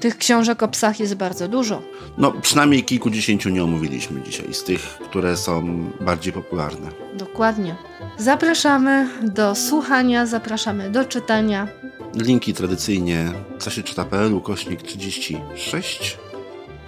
[0.00, 1.82] Tych książek o psach jest bardzo dużo.
[2.18, 6.88] No, przynajmniej kilkudziesięciu nie omówiliśmy dzisiaj, z tych, które są bardziej popularne.
[7.14, 7.76] Dokładnie.
[8.18, 11.68] Zapraszamy do słuchania, zapraszamy do czytania.
[12.14, 16.18] Linki tradycyjnie co się czyta.pl ukośnik 36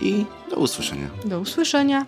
[0.01, 1.09] i do usłyszenia.
[1.25, 2.07] Do usłyszenia.